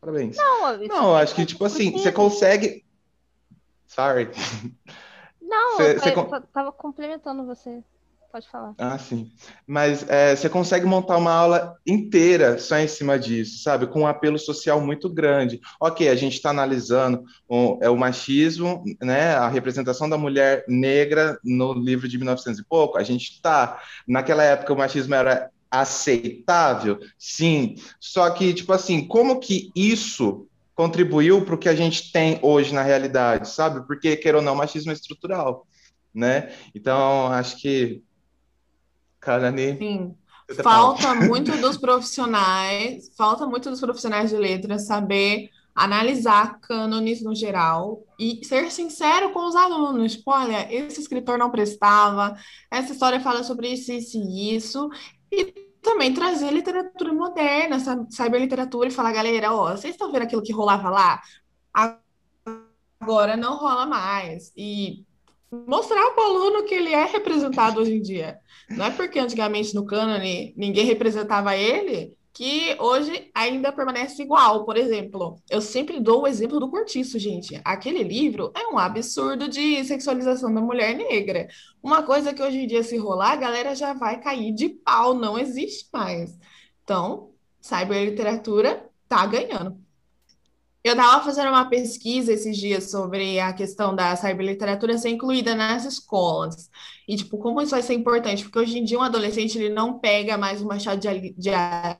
Parabéns. 0.00 0.36
Não, 0.36 0.78
não 0.78 1.16
acho 1.16 1.32
que, 1.32 1.46
tipo 1.46 1.64
assim, 1.64 1.92
você 1.92 2.10
consegue. 2.10 2.84
Sorry. 3.86 4.28
Não, 5.40 5.80
eu 5.80 6.40
tava 6.52 6.72
complementando 6.72 7.46
você 7.46 7.84
pode 8.32 8.48
falar. 8.50 8.74
Ah, 8.78 8.98
sim. 8.98 9.30
Mas 9.64 10.04
é, 10.08 10.34
você 10.34 10.48
consegue 10.48 10.84
montar 10.84 11.18
uma 11.18 11.30
aula 11.30 11.76
inteira 11.86 12.58
só 12.58 12.76
em 12.78 12.88
cima 12.88 13.16
disso, 13.16 13.62
sabe? 13.62 13.86
Com 13.86 14.00
um 14.00 14.06
apelo 14.08 14.40
social 14.40 14.80
muito 14.80 15.08
grande. 15.08 15.60
Ok, 15.80 16.08
a 16.08 16.16
gente 16.16 16.34
está 16.34 16.50
analisando 16.50 17.22
o, 17.48 17.78
é, 17.80 17.88
o 17.88 17.96
machismo, 17.96 18.82
né? 19.00 19.36
A 19.36 19.48
representação 19.48 20.08
da 20.08 20.18
mulher 20.18 20.64
negra 20.66 21.38
no 21.44 21.72
livro 21.72 22.08
de 22.08 22.18
1900 22.18 22.58
e 22.58 22.64
pouco. 22.64 22.98
A 22.98 23.04
gente 23.04 23.30
está. 23.30 23.80
Naquela 24.06 24.42
época 24.42 24.72
o 24.72 24.76
machismo 24.76 25.14
era 25.14 25.48
aceitável, 25.70 26.98
sim. 27.18 27.76
Só 28.00 28.28
que, 28.30 28.54
tipo 28.54 28.72
assim, 28.72 29.06
como 29.06 29.40
que 29.40 29.70
isso 29.74 30.46
contribuiu 30.74 31.44
para 31.44 31.54
o 31.54 31.58
que 31.58 31.68
a 31.68 31.74
gente 31.74 32.12
tem 32.12 32.38
hoje 32.42 32.74
na 32.74 32.82
realidade, 32.82 33.48
sabe? 33.48 33.86
Porque, 33.86 34.16
queira 34.16 34.38
ou 34.38 34.44
não, 34.44 34.54
machismo 34.54 34.90
é 34.90 34.94
estrutural, 34.94 35.66
né? 36.14 36.52
Então, 36.74 37.28
acho 37.28 37.56
que 37.60 38.02
Carane. 39.26 39.76
Sim. 39.76 40.14
Falta 40.62 41.12
muito 41.12 41.50
dos 41.60 41.76
profissionais, 41.76 43.10
falta 43.16 43.44
muito 43.46 43.68
dos 43.68 43.80
profissionais 43.80 44.30
de 44.30 44.36
letras 44.36 44.86
saber 44.86 45.50
analisar 45.74 46.60
cânones 46.60 47.20
no 47.22 47.34
geral 47.34 48.02
e 48.18 48.40
ser 48.44 48.70
sincero 48.70 49.32
com 49.32 49.46
os 49.46 49.56
alunos. 49.56 50.12
Tipo, 50.12 50.30
olha, 50.30 50.72
esse 50.72 51.00
escritor 51.00 51.36
não 51.36 51.50
prestava, 51.50 52.36
essa 52.70 52.92
história 52.92 53.20
fala 53.20 53.42
sobre 53.42 53.68
isso, 53.68 53.92
isso 53.92 54.16
e 54.16 54.54
isso. 54.54 54.88
E 55.30 55.44
também 55.82 56.12
trazer 56.12 56.50
literatura 56.50 57.12
moderna, 57.12 57.78
saber 58.10 58.40
literatura 58.40 58.88
e 58.88 58.92
falar, 58.92 59.12
galera, 59.12 59.52
ó, 59.52 59.70
vocês 59.70 59.94
estão 59.94 60.10
vendo 60.10 60.22
aquilo 60.22 60.42
que 60.42 60.52
rolava 60.52 60.90
lá? 60.90 61.20
Agora 63.00 63.36
não 63.36 63.56
rola 63.56 63.86
mais. 63.86 64.52
E 64.56 65.04
mostrar 65.50 66.10
para 66.10 66.24
o 66.24 66.26
aluno 66.26 66.64
que 66.64 66.74
ele 66.74 66.92
é 66.92 67.04
representado 67.04 67.80
hoje 67.80 67.94
em 67.94 68.02
dia. 68.02 68.38
Não 68.70 68.86
é 68.86 68.90
porque 68.90 69.18
antigamente 69.18 69.74
no 69.74 69.86
cânone 69.86 70.52
ninguém 70.56 70.84
representava 70.84 71.56
ele 71.56 72.16
que 72.36 72.76
hoje 72.78 73.30
ainda 73.34 73.72
permanece 73.72 74.22
igual. 74.22 74.66
Por 74.66 74.76
exemplo, 74.76 75.40
eu 75.48 75.62
sempre 75.62 75.98
dou 75.98 76.22
o 76.22 76.26
exemplo 76.26 76.60
do 76.60 76.70
Cortiço, 76.70 77.18
gente. 77.18 77.58
Aquele 77.64 78.02
livro 78.02 78.52
é 78.54 78.68
um 78.68 78.78
absurdo 78.78 79.48
de 79.48 79.82
sexualização 79.86 80.52
da 80.52 80.60
mulher 80.60 80.94
negra. 80.94 81.48
Uma 81.82 82.02
coisa 82.02 82.34
que 82.34 82.42
hoje 82.42 82.58
em 82.58 82.66
dia, 82.66 82.82
se 82.82 82.98
rolar, 82.98 83.32
a 83.32 83.36
galera 83.36 83.74
já 83.74 83.94
vai 83.94 84.20
cair 84.20 84.52
de 84.52 84.68
pau, 84.68 85.14
não 85.14 85.38
existe 85.38 85.88
mais. 85.90 86.38
Então, 86.84 87.30
cyberliteratura 87.58 88.86
tá 89.08 89.24
ganhando. 89.24 89.82
Eu 90.86 90.92
estava 90.92 91.24
fazendo 91.24 91.48
uma 91.48 91.68
pesquisa 91.68 92.32
esses 92.32 92.56
dias 92.56 92.92
sobre 92.92 93.40
a 93.40 93.52
questão 93.52 93.92
da 93.92 94.14
cyberliteratura 94.14 94.96
ser 94.96 95.08
incluída 95.08 95.52
nas 95.52 95.84
escolas. 95.84 96.70
E, 97.08 97.16
tipo, 97.16 97.38
como 97.38 97.60
isso 97.60 97.72
vai 97.72 97.82
ser 97.82 97.94
importante? 97.94 98.44
Porque 98.44 98.60
hoje 98.60 98.78
em 98.78 98.84
dia 98.84 98.96
um 98.96 99.02
adolescente 99.02 99.58
ele 99.58 99.74
não 99.74 99.98
pega 99.98 100.38
mais 100.38 100.62
um 100.62 100.68
Machado 100.68 101.00
de, 101.00 101.08
Ali, 101.08 101.34
de 101.36 101.50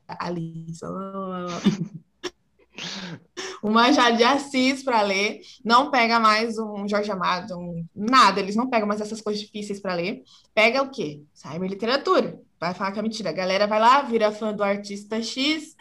Alice. 0.07 0.85
um 3.61 3.72
Machado 3.72 4.18
de 4.18 4.22
Assis 4.22 4.85
para 4.85 5.03
ler, 5.03 5.40
não 5.64 5.90
pega 5.90 6.20
mais 6.20 6.57
um 6.57 6.87
Jorge 6.87 7.11
Amado, 7.11 7.59
um, 7.59 7.85
nada, 7.92 8.38
eles 8.38 8.55
não 8.55 8.70
pegam 8.70 8.87
mais 8.87 9.01
essas 9.01 9.20
coisas 9.20 9.42
difíceis 9.42 9.81
para 9.81 9.94
ler. 9.94 10.22
Pega 10.55 10.81
o 10.81 10.90
quê? 10.90 11.25
Cyberliteratura. 11.35 12.40
Vai 12.61 12.72
falar 12.72 12.92
que 12.92 13.01
é 13.01 13.03
mentira. 13.03 13.31
A 13.31 13.33
galera 13.33 13.66
vai 13.66 13.81
lá, 13.81 14.03
vira 14.03 14.31
fã 14.31 14.55
do 14.55 14.62
artista 14.62 15.20
X, 15.20 15.75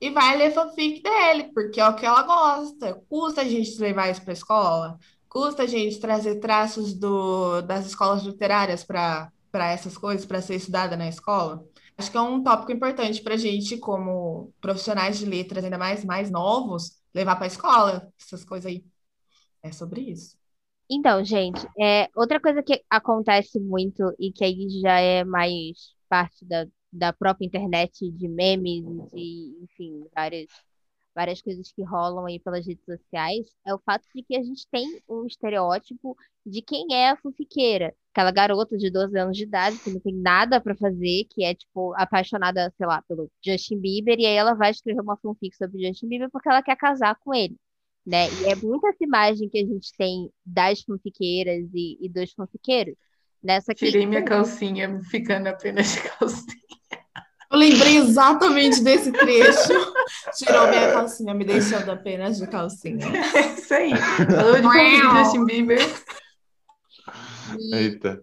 e 0.00 0.10
vai 0.10 0.36
ler 0.36 0.52
fanfic 0.52 1.02
dele, 1.02 1.52
porque 1.52 1.80
é 1.80 1.88
o 1.88 1.94
que 1.94 2.06
ela 2.06 2.22
gosta. 2.22 2.94
Custa 3.08 3.42
a 3.42 3.44
gente 3.44 3.78
levar 3.80 4.10
isso 4.10 4.22
para 4.22 4.32
a 4.32 4.34
escola, 4.34 4.98
custa 5.28 5.64
a 5.64 5.66
gente 5.66 6.00
trazer 6.00 6.40
traços 6.40 6.94
do, 6.94 7.60
das 7.62 7.86
escolas 7.86 8.22
literárias 8.22 8.82
para 8.82 9.30
essas 9.52 9.98
coisas, 9.98 10.24
para 10.24 10.40
ser 10.40 10.56
estudada 10.56 10.96
na 10.96 11.08
escola. 11.08 11.64
Acho 11.98 12.10
que 12.10 12.16
é 12.16 12.20
um 12.20 12.42
tópico 12.42 12.72
importante 12.72 13.22
para 13.22 13.34
a 13.34 13.36
gente, 13.36 13.76
como 13.76 14.52
profissionais 14.60 15.18
de 15.18 15.26
letras, 15.26 15.62
ainda 15.62 15.76
mais 15.76 16.04
mais 16.04 16.30
novos, 16.30 16.98
levar 17.14 17.36
para 17.36 17.44
a 17.44 17.48
escola, 17.48 18.12
essas 18.18 18.44
coisas 18.44 18.66
aí. 18.66 18.84
É 19.62 19.70
sobre 19.70 20.00
isso. 20.00 20.38
Então, 20.90 21.22
gente, 21.22 21.60
é, 21.78 22.08
outra 22.16 22.40
coisa 22.40 22.62
que 22.62 22.82
acontece 22.88 23.60
muito 23.60 24.12
e 24.18 24.32
que 24.32 24.42
aí 24.42 24.66
já 24.80 24.98
é 24.98 25.24
mais 25.24 25.94
parte 26.08 26.44
da, 26.44 26.66
da 26.92 27.12
própria 27.12 27.46
internet 27.46 28.10
de 28.10 28.28
memes 28.28 28.84
e, 29.14 29.62
enfim, 29.62 30.04
várias, 30.14 30.48
várias 31.14 31.40
coisas 31.40 31.70
que 31.72 31.82
rolam 31.82 32.26
aí 32.26 32.38
pelas 32.40 32.66
redes 32.66 32.84
sociais, 32.84 33.46
é 33.66 33.74
o 33.74 33.78
fato 33.78 34.06
de 34.14 34.22
que 34.22 34.36
a 34.36 34.42
gente 34.42 34.66
tem 34.70 35.00
um 35.08 35.24
estereótipo 35.24 36.16
de 36.44 36.62
quem 36.62 36.86
é 36.92 37.10
a 37.10 37.16
fanfiqueira. 37.16 37.94
Aquela 38.12 38.32
garota 38.32 38.76
de 38.76 38.90
12 38.90 39.16
anos 39.16 39.36
de 39.36 39.44
idade 39.44 39.78
que 39.78 39.90
não 39.90 40.00
tem 40.00 40.14
nada 40.14 40.60
para 40.60 40.74
fazer, 40.74 41.26
que 41.30 41.44
é, 41.44 41.54
tipo, 41.54 41.94
apaixonada, 41.94 42.72
sei 42.76 42.86
lá, 42.86 43.02
pelo 43.02 43.30
Justin 43.44 43.78
Bieber, 43.78 44.18
e 44.18 44.26
aí 44.26 44.34
ela 44.34 44.54
vai 44.54 44.70
escrever 44.70 45.00
uma 45.00 45.16
fanfic 45.16 45.56
sobre 45.56 45.86
Justin 45.86 46.08
Bieber 46.08 46.30
porque 46.30 46.48
ela 46.48 46.62
quer 46.62 46.76
casar 46.76 47.16
com 47.20 47.32
ele. 47.32 47.56
Né? 48.04 48.26
E 48.42 48.46
é 48.46 48.56
muita 48.56 48.88
essa 48.88 49.04
imagem 49.04 49.48
que 49.48 49.58
a 49.58 49.64
gente 49.64 49.92
tem 49.96 50.30
das 50.44 50.82
fanfiqueiras 50.82 51.68
e, 51.72 51.98
e 52.00 52.08
dos 52.08 52.32
fanfiqueiros. 52.32 52.96
Nessa 53.42 53.74
Tirei 53.74 54.04
minha 54.04 54.24
calcinha, 54.24 55.00
ficando 55.04 55.46
apenas 55.46 55.94
de 55.94 56.02
calcinha. 56.02 56.59
Eu 57.50 57.58
lembrei 57.58 57.96
exatamente 57.96 58.80
desse 58.82 59.10
trecho. 59.10 59.72
Tirou 60.36 60.68
minha 60.68 60.92
calcinha, 60.92 61.34
me 61.34 61.44
deixando 61.44 61.90
apenas 61.90 62.38
de 62.38 62.46
calcinha. 62.46 63.06
É 63.34 63.54
isso 63.54 63.74
aí. 63.74 63.90
Falou 63.96 64.54
de 64.60 65.18
Justin 65.18 65.44
Bieber. 65.44 65.80
E, 67.58 67.74
Eita. 67.74 68.22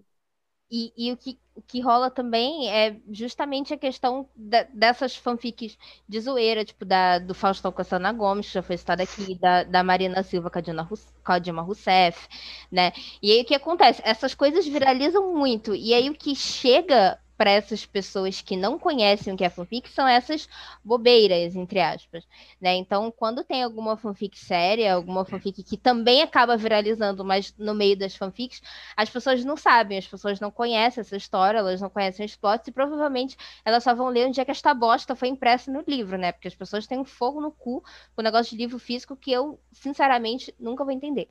E, 0.69 0.93
e, 0.97 1.11
o, 1.13 1.17
que, 1.17 1.39
o 1.55 1.61
que 1.61 1.79
rola 1.79 2.11
também 2.11 2.69
é 2.69 2.97
justamente 3.09 3.73
a 3.73 3.77
questão 3.77 4.29
da, 4.35 4.63
dessas 4.63 5.15
fanfics 5.15 5.77
de 6.07 6.19
zoeira, 6.19 6.65
tipo 6.65 6.83
da, 6.83 7.19
do 7.19 7.33
Faustão 7.33 7.71
com 7.71 7.81
a 7.81 7.85
Sana 7.85 8.11
Gomes, 8.11 8.47
que 8.47 8.53
já 8.53 8.61
foi 8.61 8.77
citada 8.77 9.01
aqui, 9.03 9.35
da, 9.35 9.63
da 9.63 9.81
Marina 9.83 10.23
Silva 10.23 10.49
com 10.49 10.59
a, 10.59 10.61
Dilma, 10.61 10.85
com 10.85 11.31
a 11.31 11.39
Dilma 11.39 11.61
Rousseff, 11.61 12.27
né? 12.69 12.91
E 13.21 13.31
aí 13.31 13.41
o 13.41 13.45
que 13.45 13.55
acontece? 13.55 14.01
Essas 14.03 14.35
coisas 14.35 14.67
viralizam 14.67 15.33
muito, 15.33 15.73
e 15.73 15.93
aí 15.93 16.09
o 16.09 16.13
que 16.13 16.35
chega 16.35 17.17
para 17.37 17.51
essas 17.51 17.85
pessoas 17.85 18.41
que 18.41 18.57
não 18.57 18.79
conhecem 18.79 19.33
o 19.33 19.37
que 19.37 19.43
é 19.43 19.49
fanfic 19.49 19.89
são 19.89 20.07
essas 20.07 20.49
bobeiras, 20.83 21.55
entre 21.55 21.79
aspas. 21.79 22.25
Né? 22.59 22.75
Então, 22.75 23.11
quando 23.11 23.43
tem 23.43 23.63
alguma 23.63 23.95
fanfic 23.95 24.37
séria, 24.37 24.95
alguma 24.95 25.23
fanfic 25.23 25.63
que 25.63 25.77
também 25.77 26.23
acaba 26.23 26.57
viralizando, 26.57 27.23
mas 27.23 27.53
no 27.57 27.75
meio 27.75 27.97
das 27.97 28.15
fanfics, 28.15 28.61
as 28.95 29.09
pessoas 29.09 29.45
não 29.45 29.55
sabem, 29.55 29.97
as 29.97 30.07
pessoas 30.07 30.39
não 30.39 30.49
conhecem 30.49 31.01
essa 31.01 31.15
história, 31.15 31.59
elas 31.59 31.79
não 31.79 31.89
conhecem 31.89 32.25
os 32.25 32.35
plots 32.35 32.67
e 32.67 32.71
provavelmente 32.71 33.37
elas 33.63 33.83
só 33.83 33.93
vão 33.93 34.07
ler 34.09 34.27
onde 34.27 34.41
é 34.41 34.45
que 34.45 34.51
esta 34.51 34.73
bosta 34.73 35.15
foi 35.15 35.27
impressa 35.27 35.71
no 35.71 35.83
livro, 35.87 36.17
né? 36.17 36.31
Porque 36.31 36.47
as 36.47 36.55
pessoas 36.55 36.87
têm 36.87 36.99
um 36.99 37.05
fogo 37.05 37.39
no 37.39 37.51
cu 37.51 37.81
com 38.15 38.21
o 38.21 38.23
negócio 38.23 38.51
de 38.51 38.57
livro 38.57 38.79
físico 38.79 39.15
que 39.15 39.31
eu, 39.31 39.59
sinceramente, 39.71 40.53
nunca 40.59 40.83
vou 40.83 40.93
entender. 40.93 41.29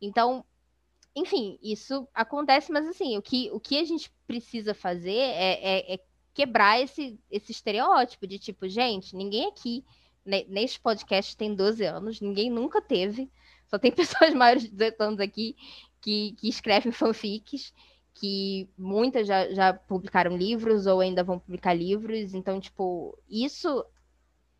Então, 0.00 0.44
enfim, 1.14 1.58
isso 1.62 2.06
acontece, 2.14 2.70
mas 2.70 2.86
assim, 2.86 3.16
o 3.16 3.22
que, 3.22 3.50
o 3.52 3.58
que 3.58 3.78
a 3.78 3.84
gente 3.84 4.10
precisa 4.26 4.74
fazer 4.74 5.10
é, 5.10 5.60
é, 5.62 5.94
é 5.94 5.98
quebrar 6.32 6.80
esse, 6.80 7.18
esse 7.30 7.50
estereótipo 7.50 8.26
de 8.26 8.38
tipo, 8.38 8.68
gente, 8.68 9.16
ninguém 9.16 9.48
aqui 9.48 9.84
neste 10.48 10.78
podcast 10.78 11.36
tem 11.36 11.54
12 11.54 11.84
anos, 11.84 12.20
ninguém 12.20 12.50
nunca 12.50 12.82
teve, 12.82 13.30
só 13.66 13.78
tem 13.78 13.90
pessoas 13.92 14.34
maiores 14.34 14.62
de 14.62 14.70
18 14.70 15.00
anos 15.00 15.20
aqui 15.20 15.56
que, 16.00 16.36
que 16.38 16.48
escrevem 16.48 16.92
fanfics, 16.92 17.72
que 18.14 18.68
muitas 18.76 19.26
já, 19.26 19.52
já 19.52 19.72
publicaram 19.72 20.36
livros 20.36 20.86
ou 20.86 21.00
ainda 21.00 21.24
vão 21.24 21.38
publicar 21.38 21.72
livros, 21.72 22.34
então, 22.34 22.60
tipo, 22.60 23.16
isso 23.28 23.84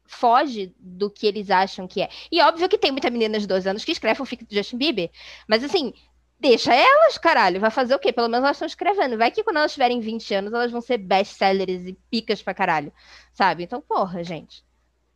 foge 0.04 0.74
do 0.78 1.10
que 1.10 1.26
eles 1.26 1.50
acham 1.50 1.86
que 1.86 2.00
é. 2.00 2.08
E 2.32 2.40
óbvio 2.40 2.68
que 2.68 2.78
tem 2.78 2.90
muita 2.90 3.10
menina 3.10 3.38
de 3.38 3.46
12 3.46 3.68
anos 3.68 3.84
que 3.84 3.92
escreve 3.92 4.16
fanfic 4.16 4.44
do 4.44 4.54
Justin 4.54 4.78
Bieber, 4.78 5.10
mas 5.46 5.62
assim, 5.62 5.92
deixa 6.38 6.74
elas, 6.74 7.18
caralho. 7.18 7.60
Vai 7.60 7.70
fazer 7.70 7.94
o 7.94 7.98
quê? 7.98 8.12
Pelo 8.12 8.28
menos 8.28 8.44
elas 8.44 8.56
estão 8.56 8.66
escrevendo. 8.66 9.18
Vai 9.18 9.30
que 9.30 9.42
quando 9.42 9.58
elas 9.58 9.72
tiverem 9.72 10.00
20 10.00 10.34
anos, 10.34 10.52
elas 10.52 10.70
vão 10.70 10.80
ser 10.80 10.98
best-sellers 10.98 11.86
e 11.86 11.98
picas 12.10 12.42
pra 12.42 12.54
caralho. 12.54 12.92
Sabe? 13.32 13.64
Então, 13.64 13.80
porra, 13.80 14.22
gente. 14.22 14.64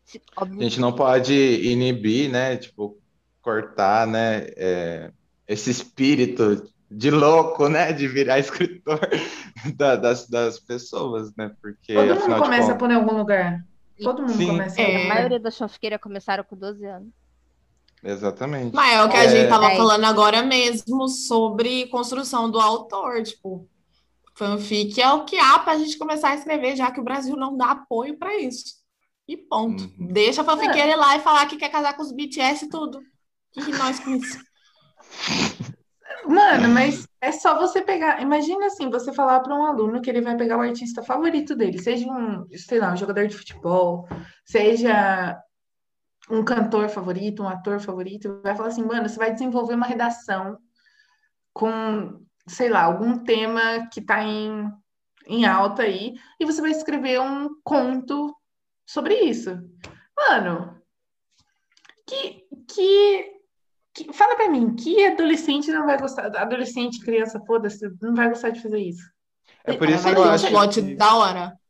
Se, 0.04 0.20
A 0.36 0.44
gente 0.62 0.80
não 0.80 0.92
pode 0.92 1.34
inibir, 1.34 2.30
né? 2.30 2.56
Tipo, 2.56 2.98
cortar, 3.40 4.06
né? 4.06 4.46
É, 4.56 5.12
esse 5.46 5.70
espírito 5.70 6.68
de 6.90 7.10
louco, 7.10 7.68
né? 7.68 7.92
De 7.92 8.06
virar 8.08 8.38
escritor 8.40 9.00
da, 9.76 9.96
das, 9.96 10.28
das 10.28 10.58
pessoas, 10.58 11.34
né? 11.36 11.52
Porque. 11.60 11.94
Todo 11.94 12.20
mundo 12.20 12.42
começa 12.42 12.74
contas... 12.74 12.78
por 12.78 12.92
algum 12.92 13.16
lugar. 13.16 13.64
Todo 14.02 14.22
mundo 14.22 14.32
Sim. 14.32 14.46
começa. 14.46 14.80
É. 14.80 15.04
A 15.04 15.14
maioria 15.14 15.38
das 15.38 15.56
fanfiqueiras 15.56 16.00
começaram 16.00 16.44
com 16.44 16.56
12 16.56 16.84
anos. 16.84 17.21
Exatamente. 18.02 18.74
Mas 18.74 18.94
é 18.94 19.04
o 19.04 19.08
que 19.08 19.16
a 19.16 19.24
é... 19.24 19.28
gente 19.28 19.48
tava 19.48 19.72
é. 19.72 19.76
falando 19.76 20.04
agora 20.04 20.42
mesmo 20.42 21.08
sobre 21.08 21.86
construção 21.86 22.50
do 22.50 22.58
autor, 22.58 23.22
tipo, 23.22 23.68
fanfic 24.34 25.00
é 25.00 25.12
o 25.12 25.24
que 25.24 25.38
há 25.38 25.58
para 25.58 25.72
a 25.72 25.78
gente 25.78 25.96
começar 25.96 26.30
a 26.30 26.34
escrever, 26.34 26.76
já 26.76 26.90
que 26.90 27.00
o 27.00 27.04
Brasil 27.04 27.36
não 27.36 27.56
dá 27.56 27.70
apoio 27.70 28.18
para 28.18 28.36
isso. 28.38 28.82
E 29.28 29.36
ponto. 29.36 29.84
Uhum. 29.84 30.08
Deixa 30.08 30.42
a 30.42 30.44
fanfiqueira 30.44 30.90
é. 30.90 30.92
ir 30.92 30.96
lá 30.96 31.16
e 31.16 31.20
falar 31.20 31.46
que 31.46 31.56
quer 31.56 31.70
casar 31.70 31.94
com 31.94 32.02
os 32.02 32.12
BTS 32.12 32.64
e 32.64 32.68
tudo. 32.68 33.00
O 33.56 33.64
que 33.64 33.70
nós 33.70 34.00
com 34.00 34.10
isso? 34.10 34.38
Mano, 36.26 36.68
mas 36.68 37.06
é 37.20 37.32
só 37.32 37.58
você 37.58 37.82
pegar. 37.82 38.20
Imagina 38.20 38.66
assim, 38.66 38.90
você 38.90 39.12
falar 39.12 39.40
para 39.40 39.54
um 39.54 39.64
aluno 39.64 40.00
que 40.00 40.10
ele 40.10 40.20
vai 40.20 40.36
pegar 40.36 40.56
o 40.56 40.62
artista 40.62 41.02
favorito 41.02 41.54
dele, 41.54 41.78
seja 41.78 42.06
um, 42.06 42.46
sei 42.56 42.78
lá, 42.78 42.92
um 42.92 42.96
jogador 42.96 43.26
de 43.26 43.36
futebol, 43.36 44.08
seja 44.44 45.38
um 46.30 46.44
cantor 46.44 46.88
favorito, 46.88 47.42
um 47.42 47.48
ator 47.48 47.80
favorito, 47.80 48.40
vai 48.42 48.54
falar 48.54 48.68
assim, 48.68 48.84
mano, 48.84 49.08
você 49.08 49.16
vai 49.16 49.32
desenvolver 49.32 49.74
uma 49.74 49.86
redação 49.86 50.58
com, 51.52 52.24
sei 52.46 52.68
lá, 52.68 52.84
algum 52.84 53.18
tema 53.18 53.88
que 53.92 54.00
está 54.00 54.22
em, 54.22 54.70
em 55.26 55.44
alta 55.44 55.82
aí, 55.82 56.14
e 56.38 56.44
você 56.44 56.60
vai 56.60 56.70
escrever 56.70 57.20
um 57.20 57.50
conto 57.62 58.34
sobre 58.86 59.14
isso. 59.20 59.50
Mano, 60.16 60.80
que, 62.06 62.44
que, 62.68 63.32
que 63.94 64.12
fala 64.12 64.36
para 64.36 64.50
mim, 64.50 64.74
que 64.74 65.04
adolescente 65.04 65.70
não 65.72 65.86
vai 65.86 65.98
gostar, 65.98 66.34
adolescente, 66.36 67.00
criança, 67.00 67.42
foda-se, 67.46 67.90
não 68.00 68.14
vai 68.14 68.28
gostar 68.28 68.50
de 68.50 68.62
fazer 68.62 68.78
isso? 68.78 69.10
É 69.64 69.74
por 69.74 69.88
isso 69.88 70.04
que 70.04 70.14
eu 70.14 70.58
acho 70.58 70.82
que... 70.82 70.94
da 70.94 71.14
hora. 71.14 71.61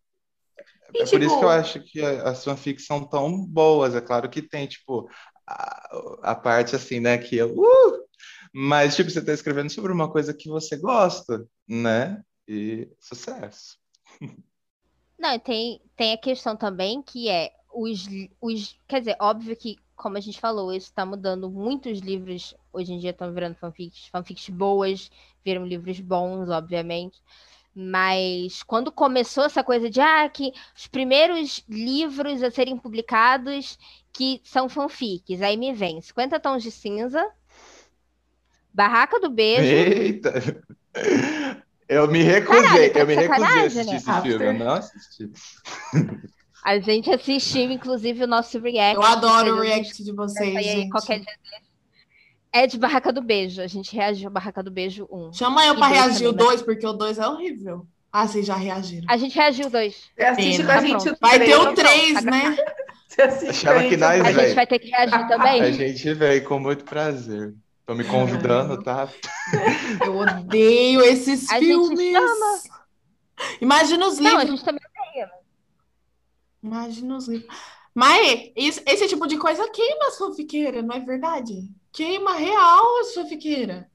É 0.94 0.98
por 0.98 1.08
tipo... 1.08 1.24
isso 1.24 1.38
que 1.38 1.44
eu 1.44 1.48
acho 1.48 1.80
que 1.80 2.00
as 2.00 2.44
fanfics 2.44 2.86
são 2.86 3.04
tão 3.04 3.44
boas. 3.44 3.94
É 3.94 4.00
claro 4.00 4.28
que 4.28 4.42
tem, 4.42 4.66
tipo, 4.66 5.08
a, 5.46 5.98
a 6.22 6.34
parte 6.34 6.76
assim, 6.76 7.00
né, 7.00 7.18
que 7.18 7.36
eu. 7.36 7.54
Uh! 7.56 8.02
Mas, 8.52 8.94
tipo, 8.94 9.10
você 9.10 9.20
está 9.20 9.32
escrevendo 9.32 9.70
sobre 9.70 9.92
uma 9.92 10.10
coisa 10.10 10.34
que 10.34 10.48
você 10.48 10.76
gosta, 10.76 11.46
né? 11.66 12.22
E 12.46 12.88
sucesso. 13.00 13.78
Não, 15.18 15.38
tem, 15.38 15.80
tem 15.96 16.12
a 16.12 16.18
questão 16.18 16.56
também 16.56 17.00
que 17.02 17.28
é 17.28 17.52
os, 17.72 18.06
os. 18.40 18.76
Quer 18.86 19.00
dizer, 19.00 19.16
óbvio 19.20 19.56
que, 19.56 19.76
como 19.96 20.18
a 20.18 20.20
gente 20.20 20.40
falou, 20.40 20.72
isso 20.72 20.88
está 20.88 21.06
mudando. 21.06 21.50
Muitos 21.50 22.00
livros 22.00 22.54
hoje 22.72 22.92
em 22.92 22.98
dia 22.98 23.10
estão 23.10 23.32
virando 23.32 23.54
fanfics, 23.54 24.06
fanfics 24.08 24.48
boas, 24.50 25.10
viram 25.44 25.64
livros 25.64 26.00
bons, 26.00 26.50
obviamente. 26.50 27.22
Mas 27.74 28.62
quando 28.62 28.92
começou 28.92 29.44
essa 29.44 29.64
coisa 29.64 29.88
de 29.88 30.00
ah, 30.00 30.28
que 30.28 30.52
os 30.76 30.86
primeiros 30.86 31.64
livros 31.68 32.42
a 32.42 32.50
serem 32.50 32.76
publicados 32.76 33.78
que 34.12 34.40
são 34.44 34.68
fanfics, 34.68 35.40
aí 35.40 35.56
me 35.56 35.72
vem 35.72 36.00
50 36.00 36.38
Tons 36.38 36.62
de 36.62 36.70
Cinza, 36.70 37.26
Barraca 38.72 39.18
do 39.18 39.30
Beijo. 39.30 39.62
Eita! 39.62 40.32
Eu 41.88 42.08
me 42.08 42.22
recusei, 42.22 42.62
Caralho, 42.62 42.92
tá 42.92 42.98
eu 43.00 43.06
me 43.06 43.14
recusei 43.14 43.44
a 43.44 43.64
assistir 43.66 43.86
né? 43.86 43.96
esse 43.96 44.22
filme, 44.22 44.44
eu 44.46 44.54
não 44.54 44.70
assisti. 44.70 45.30
A 46.64 46.78
gente 46.78 47.10
assistiu, 47.10 47.70
inclusive, 47.70 48.24
o 48.24 48.26
nosso 48.26 48.58
react. 48.60 48.94
Eu 48.94 49.02
adoro 49.02 49.56
o 49.56 49.60
react 49.60 50.02
de 50.02 50.10
vocês. 50.12 50.56
Aí, 50.56 50.88
qualquer 50.88 51.18
dia 51.18 51.34
é 52.52 52.66
de 52.66 52.78
Barraca 52.78 53.12
do 53.12 53.22
Beijo. 53.22 53.62
A 53.62 53.66
gente 53.66 53.94
reagiu 53.94 54.28
a 54.28 54.30
Barraca 54.30 54.62
do 54.62 54.70
Beijo 54.70 55.08
1. 55.10 55.32
Chama 55.32 55.64
eu 55.66 55.74
pra 55.74 55.86
reagir 55.86 56.26
o 56.26 56.32
2, 56.32 56.62
porque 56.62 56.86
o 56.86 56.92
2 56.92 57.18
é 57.18 57.26
horrível. 57.26 57.86
Ah, 58.12 58.26
vocês 58.26 58.44
já 58.44 58.54
reagiram. 58.54 59.06
A 59.08 59.16
gente 59.16 59.34
reagiu 59.34 59.68
o 59.68 59.70
2. 59.70 60.10
Assiste 60.18 60.64
com 60.64 60.70
a 60.70 60.80
gente 60.80 61.08
o 61.08 61.16
Vai 61.18 61.40
ter 61.40 61.56
o 61.56 61.74
3, 61.74 62.24
né? 62.24 62.56
Chama 63.52 63.88
que 63.88 63.96
nós, 63.96 64.20
A 64.20 64.32
gente 64.32 64.54
vai 64.54 64.66
ter 64.66 64.78
que 64.78 64.88
reagir 64.88 65.28
também. 65.28 65.62
A 65.62 65.70
gente 65.70 66.14
veio 66.14 66.44
com 66.44 66.58
muito 66.58 66.84
prazer. 66.84 67.54
Tô 67.86 67.94
me 67.94 68.04
convidando, 68.04 68.82
tá? 68.82 69.08
Eu 70.04 70.16
odeio 70.16 71.00
esses 71.02 71.50
a 71.50 71.58
filmes. 71.58 71.98
Gente 71.98 72.12
chama. 72.12 72.60
Imagina 73.60 74.06
os 74.06 74.18
livros. 74.18 74.32
Não, 74.34 74.40
a 74.40 74.44
gente 74.46 74.64
também 74.64 74.82
odeia. 74.84 75.30
Imagina 76.62 77.16
os 77.16 77.28
livros. 77.28 77.54
Mas 77.94 78.52
esse 78.56 79.08
tipo 79.08 79.26
de 79.26 79.36
coisa 79.36 79.68
queima 79.70 80.08
a 80.08 80.12
fanfiqueira, 80.12 80.80
não 80.80 80.94
é 80.94 81.00
verdade? 81.00 81.68
Queima 81.92 82.34
real 82.34 83.00
a 83.00 83.04
sua 83.04 83.26
fiqueira. 83.26 83.90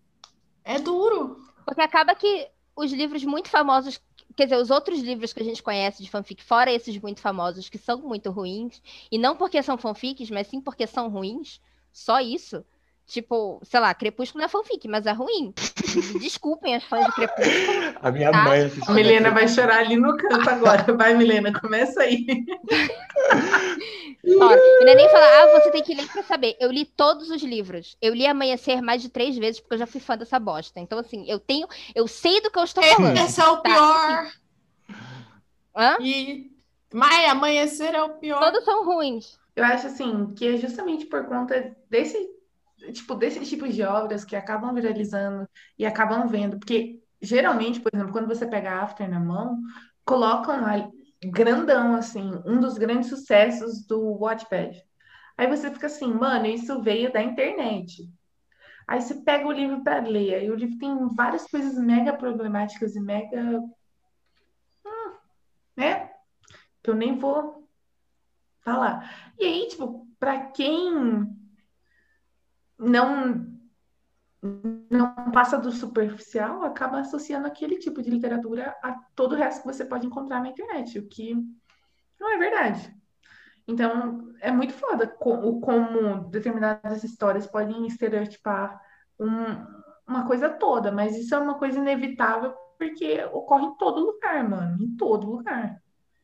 É 0.63 0.79
duro. 0.79 1.43
Porque 1.65 1.81
acaba 1.81 2.13
que 2.13 2.49
os 2.75 2.91
livros 2.91 3.23
muito 3.23 3.49
famosos, 3.49 3.99
quer 4.35 4.45
dizer, 4.45 4.57
os 4.57 4.69
outros 4.69 4.99
livros 4.99 5.33
que 5.33 5.41
a 5.41 5.45
gente 5.45 5.63
conhece 5.63 6.03
de 6.03 6.09
fanfic, 6.09 6.43
fora 6.43 6.71
esses 6.71 6.97
muito 7.01 7.19
famosos, 7.19 7.69
que 7.69 7.77
são 7.77 7.97
muito 7.99 8.29
ruins, 8.29 8.81
e 9.11 9.17
não 9.17 9.35
porque 9.35 9.61
são 9.63 9.77
fanfics, 9.77 10.29
mas 10.29 10.47
sim 10.47 10.61
porque 10.61 10.85
são 10.85 11.09
ruins, 11.09 11.59
só 11.91 12.19
isso, 12.19 12.63
Tipo, 13.07 13.61
sei 13.63 13.79
lá, 13.79 13.93
Crepúsculo 13.93 14.41
não 14.41 14.47
é 14.47 14.49
fanfic, 14.49 14.85
mas 14.85 15.05
é 15.05 15.13
ruim. 15.13 15.53
Desculpem 16.19 16.75
as 16.75 16.83
fãs 16.83 17.05
de 17.05 17.13
Crepúsculo. 17.13 17.97
A 18.01 18.11
minha 18.11 18.31
tá? 18.31 18.43
mãe 18.43 18.65
assistiu. 18.65 18.91
A 18.91 18.93
Milena 18.93 19.31
vai 19.31 19.47
chorar 19.47 19.77
ali 19.77 19.95
no 19.95 20.17
canto 20.17 20.49
agora. 20.49 20.93
Vai, 20.93 21.13
Milena, 21.13 21.57
começa 21.57 22.01
aí. 22.01 22.25
Olha, 24.27 24.61
não 24.81 24.89
é 24.89 24.95
nem 24.95 25.09
falar, 25.09 25.25
ah, 25.25 25.59
você 25.61 25.71
tem 25.71 25.81
que 25.81 25.95
ler 25.95 26.05
pra 26.11 26.21
saber. 26.21 26.57
Eu 26.59 26.69
li 26.69 26.83
todos 26.83 27.29
os 27.29 27.41
livros. 27.41 27.95
Eu 28.01 28.13
li 28.13 28.27
Amanhecer 28.27 28.81
mais 28.81 29.01
de 29.01 29.07
três 29.07 29.37
vezes, 29.37 29.61
porque 29.61 29.75
eu 29.75 29.79
já 29.79 29.87
fui 29.87 30.01
fã 30.01 30.17
dessa 30.17 30.37
bosta. 30.37 30.77
Então, 30.81 30.99
assim, 30.99 31.23
eu 31.29 31.39
tenho. 31.39 31.65
Eu 31.95 32.09
sei 32.09 32.41
do 32.41 32.51
que 32.51 32.59
eu 32.59 32.65
estou 32.65 32.83
falando. 32.83 33.17
Esse 33.17 33.39
é 33.39 33.47
o 33.47 33.57
tá? 33.57 33.69
pior. 33.69 34.31
Hã? 35.73 35.97
E... 36.01 36.51
Mas 36.93 37.29
Amanhecer 37.29 37.95
é 37.95 38.03
o 38.03 38.09
pior. 38.15 38.41
Todos 38.41 38.65
são 38.65 38.83
ruins. 38.83 39.39
Eu 39.55 39.63
acho, 39.63 39.87
assim, 39.87 40.33
que 40.35 40.45
é 40.45 40.57
justamente 40.57 41.05
por 41.05 41.25
conta 41.25 41.73
desse 41.89 42.36
tipo, 42.93 43.15
desses 43.15 43.49
tipos 43.49 43.73
de 43.73 43.83
obras 43.83 44.23
que 44.23 44.35
acabam 44.35 44.73
viralizando 44.73 45.47
e 45.77 45.85
acabam 45.85 46.27
vendo, 46.27 46.57
porque 46.59 47.01
geralmente, 47.21 47.79
por 47.79 47.91
exemplo, 47.93 48.11
quando 48.11 48.27
você 48.27 48.45
pega 48.45 48.81
After 48.81 49.09
na 49.09 49.19
mão, 49.19 49.59
colocam 50.05 50.61
lá 50.61 50.89
grandão, 51.23 51.95
assim, 51.95 52.31
um 52.45 52.59
dos 52.59 52.77
grandes 52.77 53.09
sucessos 53.09 53.85
do 53.85 54.17
Wattpad. 54.19 54.83
Aí 55.37 55.47
você 55.47 55.71
fica 55.71 55.87
assim, 55.87 56.11
mano, 56.13 56.45
isso 56.45 56.81
veio 56.81 57.11
da 57.11 57.21
internet. 57.21 58.09
Aí 58.87 59.01
você 59.01 59.15
pega 59.15 59.47
o 59.47 59.51
livro 59.51 59.83
para 59.83 59.99
ler, 59.99 60.35
aí 60.35 60.49
o 60.49 60.55
livro 60.55 60.77
tem 60.77 61.07
várias 61.15 61.45
coisas 61.47 61.77
mega 61.77 62.13
problemáticas 62.13 62.95
e 62.95 63.01
mega. 63.01 63.59
Hum, 64.85 65.13
né? 65.75 66.09
Que 66.81 66.89
eu 66.89 66.95
nem 66.95 67.17
vou 67.17 67.67
falar. 68.61 69.33
E 69.37 69.45
aí, 69.45 69.67
tipo, 69.67 70.07
para 70.19 70.47
quem 70.47 71.36
não 72.77 73.57
não 74.91 75.31
passa 75.31 75.57
do 75.57 75.71
superficial, 75.71 76.63
acaba 76.63 76.99
associando 76.99 77.47
aquele 77.47 77.77
tipo 77.79 78.01
de 78.01 78.09
literatura 78.09 78.75
a 78.83 78.93
todo 79.15 79.33
o 79.33 79.35
resto 79.35 79.61
que 79.61 79.67
você 79.67 79.83
pode 79.83 80.05
encontrar 80.05 80.39
na 80.39 80.49
internet, 80.49 80.99
o 80.99 81.07
que 81.07 81.35
não 82.19 82.31
é 82.31 82.37
verdade. 82.37 82.95
Então, 83.67 84.33
é 84.39 84.51
muito 84.51 84.73
foda 84.73 85.07
como, 85.07 85.59
como 85.59 86.29
determinadas 86.29 87.03
histórias 87.03 87.47
podem 87.47 87.85
estereotipar 87.87 88.79
um, 89.19 89.27
uma 90.07 90.25
coisa 90.25 90.49
toda, 90.49 90.91
mas 90.91 91.17
isso 91.17 91.35
é 91.35 91.39
uma 91.39 91.57
coisa 91.57 91.79
inevitável 91.79 92.53
porque 92.77 93.23
ocorre 93.33 93.65
em 93.65 93.75
todo 93.75 94.05
lugar, 94.05 94.47
mano, 94.47 94.81
em 94.81 94.95
todo 94.95 95.29
lugar. 95.29 95.81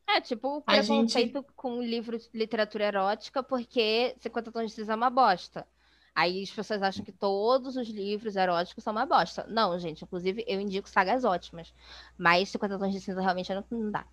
É, 0.07 0.21
tipo 0.21 0.57
o 0.57 0.61
preconceito 0.61 1.39
gente... 1.39 1.53
com 1.55 1.81
livros 1.81 2.29
de 2.29 2.37
literatura 2.37 2.85
erótica, 2.85 3.41
porque 3.41 4.15
50 4.19 4.51
tons 4.51 4.69
de 4.69 4.75
cinza 4.75 4.93
é 4.93 4.95
uma 4.95 5.09
bosta. 5.09 5.67
Aí 6.15 6.43
as 6.43 6.51
pessoas 6.51 6.83
acham 6.83 7.03
que 7.03 7.11
todos 7.11 7.75
os 7.75 7.89
livros 7.89 8.35
eróticos 8.35 8.83
são 8.83 8.91
uma 8.91 9.05
bosta. 9.05 9.45
Não, 9.49 9.77
gente. 9.79 10.03
Inclusive, 10.03 10.43
eu 10.47 10.59
indico 10.59 10.87
sagas 10.87 11.23
ótimas. 11.23 11.73
Mas 12.17 12.49
50 12.49 12.77
tons 12.77 12.93
de 12.93 13.01
cinza 13.01 13.19
realmente 13.19 13.53
não, 13.53 13.63
não 13.71 13.91
dá. 13.91 14.05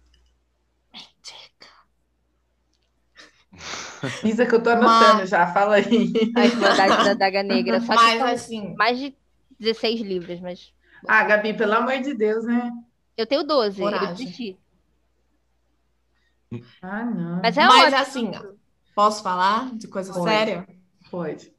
Isa, 4.25 4.47
que 4.47 4.55
eu 4.55 4.63
tô 4.63 4.71
anotando 4.71 5.19
Mas... 5.19 5.31
já, 5.31 5.53
fala 5.53 5.77
aí. 5.77 6.13
A 6.37 6.47
Irmandade 6.47 7.05
da 7.05 7.15
Daga 7.15 7.43
Negra. 7.43 7.81
Só 7.81 7.95
mas, 7.95 8.23
assim... 8.23 8.75
mais 8.77 8.99
de 8.99 9.15
16 9.59 10.01
livros, 10.01 10.41
mas... 10.41 10.73
Ah, 11.07 11.25
Gabi, 11.25 11.55
pelo 11.55 11.75
amor 11.75 12.01
de 12.01 12.15
Deus, 12.15 12.45
né? 12.45 12.73
Eu 13.17 13.27
tenho 13.27 13.43
12, 13.43 13.81
Coragem. 13.81 14.09
eu 14.09 14.15
desisti. 14.15 14.59
Ah, 16.81 17.05
não. 17.05 17.41
Mas 17.43 17.57
é 17.57 17.67
Mas, 17.67 17.95
ótimo. 17.95 18.01
assim, 18.01 18.33
posso 18.95 19.23
falar 19.23 19.75
de 19.77 19.87
coisa 19.87 20.13
Pode. 20.13 20.25
séria? 20.25 20.67
Pode. 21.11 21.53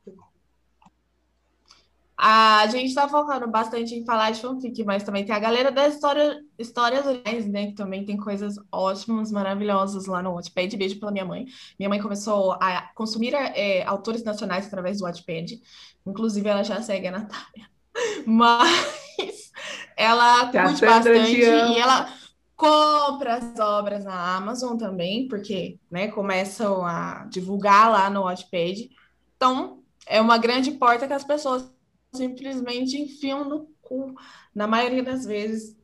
A 2.23 2.67
gente 2.67 2.89
está 2.89 3.09
focando 3.09 3.47
bastante 3.47 3.95
em 3.95 4.05
falar 4.05 4.29
de 4.29 4.39
fanfic, 4.39 4.83
mas 4.83 5.01
também 5.01 5.25
tem 5.25 5.33
a 5.33 5.39
galera 5.39 5.71
das 5.71 5.95
história, 5.95 6.39
histórias 6.55 7.03
originais, 7.03 7.47
né? 7.47 7.65
Que 7.65 7.73
também 7.73 8.05
tem 8.05 8.15
coisas 8.15 8.57
ótimas, 8.71 9.31
maravilhosas 9.31 10.05
lá 10.05 10.21
no 10.21 10.35
Wattpad. 10.35 10.77
Beijo 10.77 10.99
pela 10.99 11.11
minha 11.11 11.25
mãe. 11.25 11.47
Minha 11.79 11.89
mãe 11.89 11.99
começou 11.99 12.51
a 12.61 12.91
consumir 12.93 13.33
é, 13.33 13.83
autores 13.87 14.23
nacionais 14.23 14.67
através 14.67 14.99
do 14.99 15.05
Wattpad. 15.05 15.59
Inclusive, 16.05 16.47
ela 16.47 16.61
já 16.61 16.79
segue 16.83 17.07
a 17.07 17.11
Natália. 17.11 17.67
Mas 18.27 19.51
ela 19.97 20.51
curte 20.51 20.85
bastante 20.85 21.39
e 21.39 21.79
ela 21.79 22.07
compra 22.55 23.37
as 23.37 23.59
obras 23.59 24.05
na 24.05 24.35
Amazon 24.35 24.77
também, 24.77 25.27
porque 25.27 25.79
né, 25.89 26.07
começam 26.09 26.85
a 26.85 27.25
divulgar 27.31 27.89
lá 27.89 28.11
no 28.11 28.25
Wattpad. 28.25 28.91
Então, 29.35 29.79
é 30.05 30.21
uma 30.21 30.37
grande 30.37 30.69
porta 30.69 31.07
que 31.07 31.13
as 31.13 31.23
pessoas 31.23 31.67
simplesmente 32.13 32.99
enfiam 32.99 33.43
no 33.45 33.65
cu, 33.81 34.15
na 34.53 34.67
maioria 34.67 35.03
das 35.03 35.25
vezes. 35.25 35.77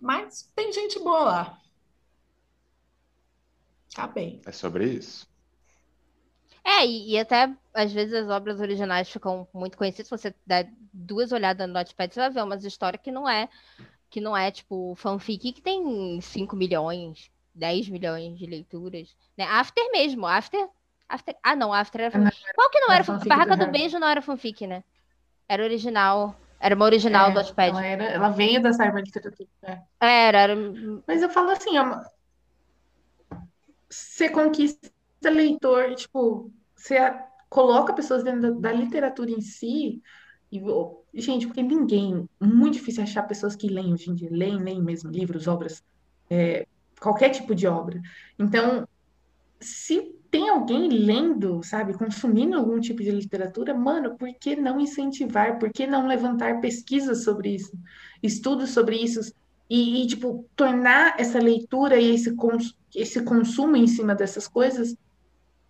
Mas 0.00 0.50
tem 0.54 0.72
gente 0.72 0.98
boa 0.98 1.20
lá. 1.20 1.60
Tá 3.94 4.06
bem. 4.06 4.40
É 4.44 4.52
sobre 4.52 4.86
isso. 4.86 5.26
É, 6.62 6.84
e, 6.84 7.12
e, 7.12 7.18
até 7.18 7.54
às 7.72 7.92
vezes 7.92 8.12
as 8.12 8.28
obras 8.28 8.60
originais 8.60 9.08
ficam 9.08 9.46
muito 9.54 9.78
conhecidas. 9.78 10.08
Se 10.08 10.10
você 10.10 10.34
der 10.44 10.70
duas 10.92 11.30
olhadas 11.32 11.66
no 11.66 11.74
Notepad, 11.74 12.12
você 12.12 12.20
vai 12.20 12.30
ver 12.30 12.42
umas 12.42 12.64
histórias 12.64 13.00
que 13.00 13.12
não 13.12 13.28
é, 13.28 13.48
que 14.10 14.20
não 14.20 14.36
é 14.36 14.50
tipo 14.50 14.94
fanfic 14.96 15.52
que 15.52 15.62
tem 15.62 16.20
5 16.20 16.56
milhões, 16.56 17.30
10 17.54 17.88
milhões 17.88 18.36
de 18.36 18.46
leituras. 18.46 19.16
Né? 19.38 19.44
After 19.44 19.90
mesmo, 19.92 20.26
After. 20.26 20.68
After 21.08 21.36
ah, 21.40 21.54
não, 21.54 21.72
After 21.72 22.00
era. 22.00 22.18
Não, 22.18 22.30
Qual 22.54 22.70
que 22.70 22.80
não 22.80 22.92
era, 22.92 23.04
fanfic? 23.04 23.28
Barraca 23.28 23.56
do, 23.56 23.66
do 23.66 23.70
Beijo 23.70 23.98
não 24.00 24.08
era 24.08 24.20
fanfic, 24.20 24.66
né? 24.66 24.82
Era 25.48 25.62
original. 25.62 26.36
Era 26.58 26.74
uma 26.74 26.84
original 26.84 27.28
é, 27.28 27.32
do 27.32 27.34
Notepad. 27.40 27.68
Ela, 27.70 27.86
era, 27.86 28.04
ela 28.04 28.28
veio 28.30 28.62
da 28.62 28.72
cyberliteratura. 28.72 29.48
Né? 29.62 29.82
Era, 30.00 30.38
era. 30.38 30.56
Mas 31.06 31.22
eu 31.22 31.30
falo 31.30 31.50
assim, 31.50 31.76
ó, 31.78 32.02
você 33.88 34.28
conquista 34.28 34.90
leitor, 35.24 35.94
tipo, 35.94 36.50
você 36.74 36.96
coloca 37.48 37.92
pessoas 37.92 38.22
dentro 38.22 38.40
da, 38.40 38.70
da 38.70 38.72
literatura 38.72 39.30
em 39.30 39.40
si, 39.40 40.02
e, 40.50 40.62
gente, 41.14 41.46
porque 41.46 41.62
ninguém, 41.62 42.28
muito 42.40 42.74
difícil 42.74 43.02
achar 43.02 43.22
pessoas 43.24 43.56
que 43.56 43.68
leem 43.68 43.92
hoje 43.92 44.10
em 44.10 44.14
dia, 44.14 44.28
leem, 44.30 44.62
leem 44.62 44.82
mesmo 44.82 45.10
livros, 45.10 45.46
obras, 45.46 45.82
é, 46.30 46.66
qualquer 47.00 47.30
tipo 47.30 47.54
de 47.54 47.66
obra. 47.66 48.00
Então, 48.38 48.86
se 49.60 50.14
tem 50.30 50.48
alguém 50.48 50.88
lendo, 50.88 51.62
sabe, 51.62 51.94
consumindo 51.94 52.56
algum 52.56 52.78
tipo 52.78 53.02
de 53.02 53.10
literatura, 53.10 53.72
mano, 53.72 54.16
por 54.16 54.32
que 54.34 54.56
não 54.56 54.80
incentivar? 54.80 55.58
Por 55.58 55.70
que 55.70 55.86
não 55.86 56.06
levantar 56.06 56.60
pesquisas 56.60 57.24
sobre 57.24 57.54
isso, 57.54 57.72
estudos 58.22 58.70
sobre 58.70 58.96
isso 58.96 59.20
e, 59.68 60.02
e 60.02 60.06
tipo, 60.06 60.48
tornar 60.54 61.18
essa 61.18 61.38
leitura 61.38 61.96
e 61.98 62.14
esse, 62.14 62.34
cons 62.34 62.76
esse 62.94 63.22
consumo 63.22 63.76
em 63.76 63.86
cima 63.86 64.14
dessas 64.14 64.46
coisas 64.46 64.96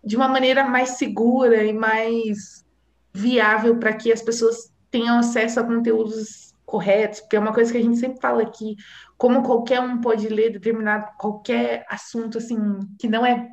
de 0.03 0.15
uma 0.15 0.27
maneira 0.27 0.63
mais 0.63 0.91
segura 0.91 1.63
e 1.63 1.73
mais 1.73 2.65
viável 3.13 3.77
para 3.77 3.93
que 3.93 4.11
as 4.11 4.21
pessoas 4.21 4.71
tenham 4.91 5.19
acesso 5.19 5.59
a 5.59 5.63
conteúdos 5.63 6.53
corretos, 6.65 7.21
porque 7.21 7.35
é 7.35 7.39
uma 7.39 7.53
coisa 7.53 7.71
que 7.71 7.77
a 7.77 7.81
gente 7.81 7.97
sempre 7.97 8.19
fala 8.19 8.43
aqui, 8.43 8.75
como 9.17 9.41
qualquer 9.41 9.79
um 9.79 10.01
pode 10.01 10.27
ler 10.27 10.51
determinado 10.51 11.11
qualquer 11.17 11.85
assunto 11.89 12.37
assim 12.37 12.57
que 12.99 13.07
não 13.07 13.25
é 13.25 13.49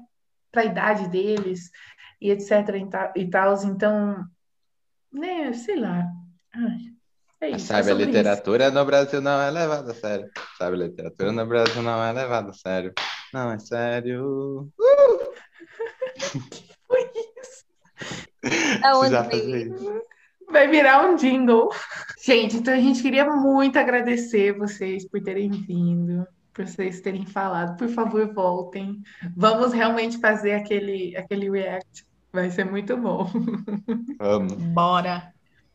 para 0.54 0.62
a 0.62 0.66
idade 0.66 1.08
deles 1.08 1.70
e 2.20 2.30
etc 2.30 2.52
e 3.16 3.28
tal, 3.28 3.54
então, 3.64 4.24
né, 5.12 5.52
sei 5.52 5.76
lá. 5.76 6.06
é 7.40 7.50
isso, 7.50 7.66
Sabe, 7.66 7.90
é 7.90 7.92
a 7.92 7.96
literatura 7.96 8.66
isso. 8.66 8.74
no 8.74 8.84
Brasil 8.84 9.20
não 9.20 9.42
é 9.42 9.50
levada 9.50 9.90
a 9.90 9.94
sério. 9.94 10.30
Sabe, 10.56 10.76
a 10.76 10.86
literatura 10.86 11.32
no 11.32 11.44
Brasil 11.44 11.82
não 11.82 12.02
é 12.02 12.12
levada 12.12 12.50
a 12.50 12.54
sério. 12.54 12.94
Não, 13.32 13.50
é 13.50 13.58
sério. 13.58 14.72
Uh! 14.78 15.34
que 16.50 16.72
foi 16.86 17.10
isso? 17.42 17.64
Vai 20.48 20.68
virar 20.68 21.04
um 21.04 21.16
jingle. 21.16 21.68
Gente, 22.24 22.56
então 22.56 22.72
a 22.72 22.78
gente 22.78 23.02
queria 23.02 23.26
muito 23.26 23.76
agradecer 23.76 24.56
vocês 24.56 25.08
por 25.08 25.20
terem 25.20 25.50
vindo, 25.50 26.26
por 26.54 26.66
vocês 26.66 27.00
terem 27.00 27.26
falado. 27.26 27.76
Por 27.76 27.88
favor, 27.88 28.32
voltem. 28.32 29.02
Vamos 29.36 29.72
realmente 29.72 30.18
fazer 30.18 30.52
aquele, 30.52 31.16
aquele 31.16 31.50
react. 31.50 32.06
Vai 32.32 32.50
ser 32.50 32.64
muito 32.64 32.96
bom. 32.96 33.28
Vamos. 34.18 34.54
Bora. 34.54 35.32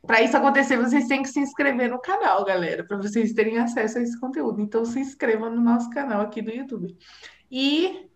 Para 0.07 0.21
isso 0.21 0.35
acontecer, 0.35 0.77
vocês 0.77 1.07
têm 1.07 1.21
que 1.21 1.29
se 1.29 1.39
inscrever 1.39 1.89
no 1.89 1.99
canal, 1.99 2.43
galera, 2.45 2.83
para 2.85 2.97
vocês 2.97 3.33
terem 3.33 3.59
acesso 3.59 3.97
a 3.97 4.01
esse 4.01 4.19
conteúdo. 4.19 4.61
Então, 4.61 4.85
se 4.85 4.99
inscrevam 4.99 5.51
no 5.53 5.61
nosso 5.61 5.89
canal 5.89 6.21
aqui 6.21 6.41
do 6.41 6.49
YouTube. 6.49 6.97
E 7.51 8.09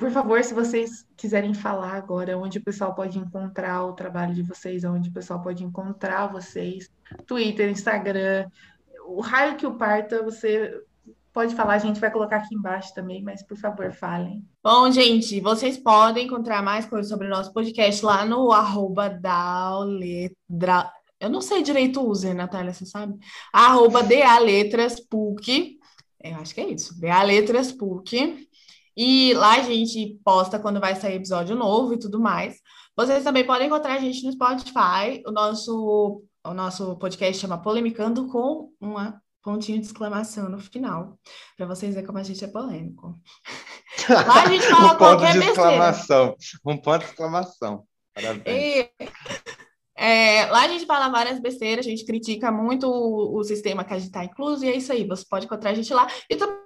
por 0.00 0.10
favor, 0.10 0.42
se 0.42 0.54
vocês 0.54 1.06
quiserem 1.14 1.52
falar 1.52 1.92
agora 1.92 2.38
onde 2.38 2.56
o 2.56 2.64
pessoal 2.64 2.94
pode 2.94 3.18
encontrar 3.18 3.84
o 3.84 3.92
trabalho 3.92 4.32
de 4.32 4.42
vocês, 4.42 4.82
onde 4.82 5.10
o 5.10 5.12
pessoal 5.12 5.42
pode 5.42 5.62
encontrar 5.62 6.26
vocês, 6.28 6.90
Twitter, 7.26 7.68
Instagram, 7.68 8.48
o 9.04 9.20
raio 9.20 9.56
que 9.56 9.66
o 9.66 9.76
parta, 9.76 10.22
você 10.22 10.82
pode 11.40 11.54
falar, 11.54 11.72
a 11.72 11.78
gente 11.78 11.98
vai 11.98 12.10
colocar 12.10 12.36
aqui 12.36 12.54
embaixo 12.54 12.92
também, 12.92 13.22
mas 13.22 13.42
por 13.42 13.56
favor, 13.56 13.90
falem. 13.94 14.46
Bom, 14.62 14.90
gente, 14.90 15.40
vocês 15.40 15.78
podem 15.78 16.26
encontrar 16.26 16.62
mais 16.62 16.84
coisas 16.84 17.08
sobre 17.08 17.28
o 17.28 17.30
nosso 17.30 17.50
podcast 17.50 18.04
lá 18.04 18.26
no 18.26 18.52
arroba. 18.52 19.18
Eu 21.18 21.30
não 21.30 21.40
sei 21.40 21.62
direito 21.62 21.98
o 21.98 22.10
user, 22.10 22.34
Natália, 22.34 22.74
você 22.74 22.84
sabe? 22.84 23.18
Arroba 23.50 24.02
DA 24.02 24.38
Letras 24.38 25.00
PUC. 25.00 25.78
Eu 26.22 26.36
acho 26.36 26.54
que 26.54 26.60
é 26.60 26.68
isso. 26.68 27.00
DA 27.00 27.22
Letras 27.22 27.72
PUC. 27.72 28.46
E 28.94 29.32
lá 29.32 29.54
a 29.54 29.62
gente 29.62 30.20
posta 30.22 30.58
quando 30.58 30.78
vai 30.78 30.94
sair 30.94 31.14
episódio 31.14 31.56
novo 31.56 31.94
e 31.94 31.98
tudo 31.98 32.20
mais. 32.20 32.60
Vocês 32.94 33.24
também 33.24 33.46
podem 33.46 33.68
encontrar 33.68 33.94
a 33.94 33.98
gente 33.98 34.26
no 34.26 34.32
Spotify. 34.32 35.22
O 35.26 35.30
nosso, 35.30 36.22
o 36.44 36.52
nosso 36.52 36.98
podcast 36.98 37.40
chama 37.40 37.62
Polemicando 37.62 38.26
com 38.26 38.70
uma 38.78 39.18
pontinho 39.42 39.80
de 39.80 39.86
exclamação 39.86 40.48
no 40.48 40.58
final, 40.58 41.18
para 41.56 41.66
vocês 41.66 41.94
verem 41.94 42.06
como 42.06 42.18
a 42.18 42.22
gente 42.22 42.44
é 42.44 42.48
polêmico. 42.48 43.18
Lá 44.08 44.42
a 44.42 44.48
gente 44.48 44.66
fala 44.66 44.92
um 44.92 44.96
qualquer 44.96 45.32
ponto 45.32 45.40
de 45.40 45.48
exclamação. 45.48 46.36
Um 46.64 46.76
ponto 46.76 46.98
de 46.98 47.04
exclamação. 47.06 47.84
Parabéns. 48.14 48.44
E, 48.46 48.90
é, 49.96 50.46
lá 50.46 50.64
a 50.64 50.68
gente 50.68 50.86
fala 50.86 51.10
várias 51.10 51.38
besteiras, 51.38 51.86
a 51.86 51.90
gente 51.90 52.06
critica 52.06 52.50
muito 52.50 52.86
o, 52.88 53.38
o 53.38 53.44
sistema 53.44 53.84
que 53.84 53.92
a 53.92 53.98
gente 53.98 54.06
está 54.06 54.24
incluso, 54.24 54.64
e 54.64 54.68
é 54.68 54.76
isso 54.76 54.90
aí. 54.90 55.06
Você 55.06 55.24
pode 55.28 55.44
encontrar 55.44 55.70
a 55.70 55.74
gente 55.74 55.92
lá. 55.92 56.06
E 56.28 56.36
também 56.36 56.58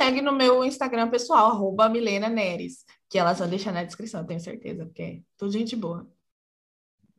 segue 0.00 0.22
no 0.22 0.32
meu 0.32 0.64
Instagram 0.64 1.10
pessoal, 1.10 1.50
arroba 1.50 1.90
Milena 1.90 2.28
Neres, 2.28 2.84
que 3.08 3.18
elas 3.18 3.38
vão 3.38 3.48
deixar 3.48 3.72
na 3.72 3.84
descrição, 3.84 4.24
tenho 4.24 4.40
certeza, 4.40 4.86
porque 4.86 5.02
é 5.02 5.18
tudo 5.36 5.52
gente 5.52 5.76
boa. 5.76 6.08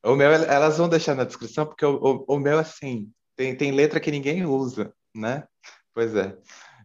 O 0.03 0.15
meu, 0.15 0.32
elas 0.32 0.77
vão 0.77 0.89
deixar 0.89 1.13
na 1.13 1.25
descrição, 1.25 1.65
porque 1.65 1.86
o, 1.86 1.95
o, 1.95 2.36
o 2.36 2.39
meu, 2.39 2.58
assim, 2.58 3.12
tem, 3.39 3.56
tem 3.56 3.71
letra 3.71 4.02
que 4.02 4.12
ninguém 4.12 4.45
usa, 4.45 4.93
né? 5.15 5.47
Pois 5.93 6.13
é. 6.13 6.38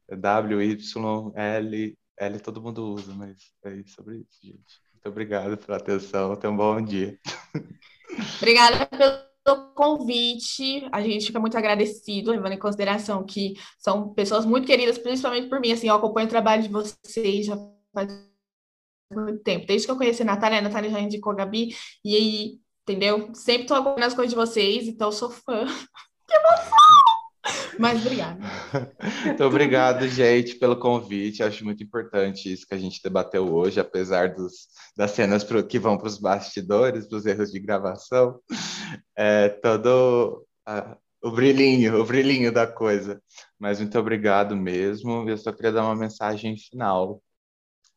W, 0.09 0.63
Y, 0.63 1.33
L, 1.35 1.99
L 2.17 2.39
todo 2.39 2.63
mundo 2.63 2.95
usa, 2.95 3.13
mas 3.13 3.37
é 3.65 3.83
sobre 3.89 4.19
isso, 4.19 4.39
gente. 4.41 4.81
Muito 4.93 5.09
obrigado 5.09 5.59
pela 5.59 5.79
atenção, 5.79 6.37
tenha 6.37 6.53
um 6.53 6.57
bom 6.57 6.81
dia. 6.81 7.19
Obrigada 8.39 8.87
pelo 8.87 9.75
convite. 9.75 10.89
A 10.93 11.03
gente 11.03 11.27
fica 11.27 11.41
muito 11.41 11.59
agradecido, 11.59 12.31
levando 12.31 12.53
em 12.53 12.59
consideração 12.59 13.27
que 13.27 13.55
são 13.77 14.15
pessoas 14.15 14.47
muito 14.47 14.65
queridas, 14.65 14.97
principalmente 14.97 15.49
por 15.49 15.59
mim. 15.59 15.73
Assim, 15.73 15.89
eu 15.89 15.97
acompanho 15.97 16.29
o 16.29 16.31
trabalho 16.31 16.63
de 16.63 16.69
vocês 16.69 17.47
já 17.47 17.57
faz 17.93 18.13
muito 19.13 19.43
tempo. 19.43 19.67
Desde 19.67 19.89
que 19.89 19.91
eu 19.91 19.97
conheci 19.97 20.23
a 20.23 20.27
Natália, 20.27 20.59
a 20.59 20.63
Natália 20.63 20.89
já 20.89 21.01
indicou 21.01 21.33
a 21.33 21.37
Gabi, 21.37 21.75
e 22.05 22.15
aí, 22.15 22.61
entendeu? 22.83 23.35
Sempre 23.35 23.63
estou 23.63 23.77
acompanhando 23.77 24.05
as 24.05 24.15
coisas 24.15 24.31
de 24.31 24.37
vocês, 24.37 24.87
então 24.87 25.11
sou 25.11 25.31
fã. 25.31 25.67
que 26.27 26.37
emoção! 26.37 27.15
Mas 27.79 28.01
obrigada. 28.01 28.39
Muito 29.25 29.45
obrigado, 29.45 30.09
gente, 30.09 30.55
pelo 30.57 30.77
convite. 30.77 31.43
Acho 31.43 31.65
muito 31.65 31.83
importante 31.83 32.53
isso 32.53 32.67
que 32.67 32.75
a 32.75 32.79
gente 32.79 33.03
debateu 33.03 33.53
hoje, 33.53 33.81
apesar 33.81 34.35
dos, 34.35 34.69
das 34.97 35.11
cenas 35.11 35.45
pro, 35.45 35.67
que 35.67 35.79
vão 35.79 35.99
para 35.99 36.07
os 36.07 36.19
bastidores, 36.19 37.09
dos 37.09 37.27
erros 37.27 37.51
de 37.51 37.61
gravação. 37.61 38.41
É, 39.17 39.49
todo 39.49 40.47
o 41.23 41.31
brilhinho, 41.31 42.01
o 42.01 42.05
brilhinho 42.05 42.53
da 42.53 42.67
coisa. 42.67 43.21
Mas 43.59 43.81
muito 43.81 43.99
obrigado 43.99 44.57
mesmo. 44.57 45.29
Eu 45.29 45.37
só 45.37 45.53
queria 45.53 45.73
dar 45.73 45.85
uma 45.85 45.97
mensagem 45.97 46.57
final. 46.57 47.21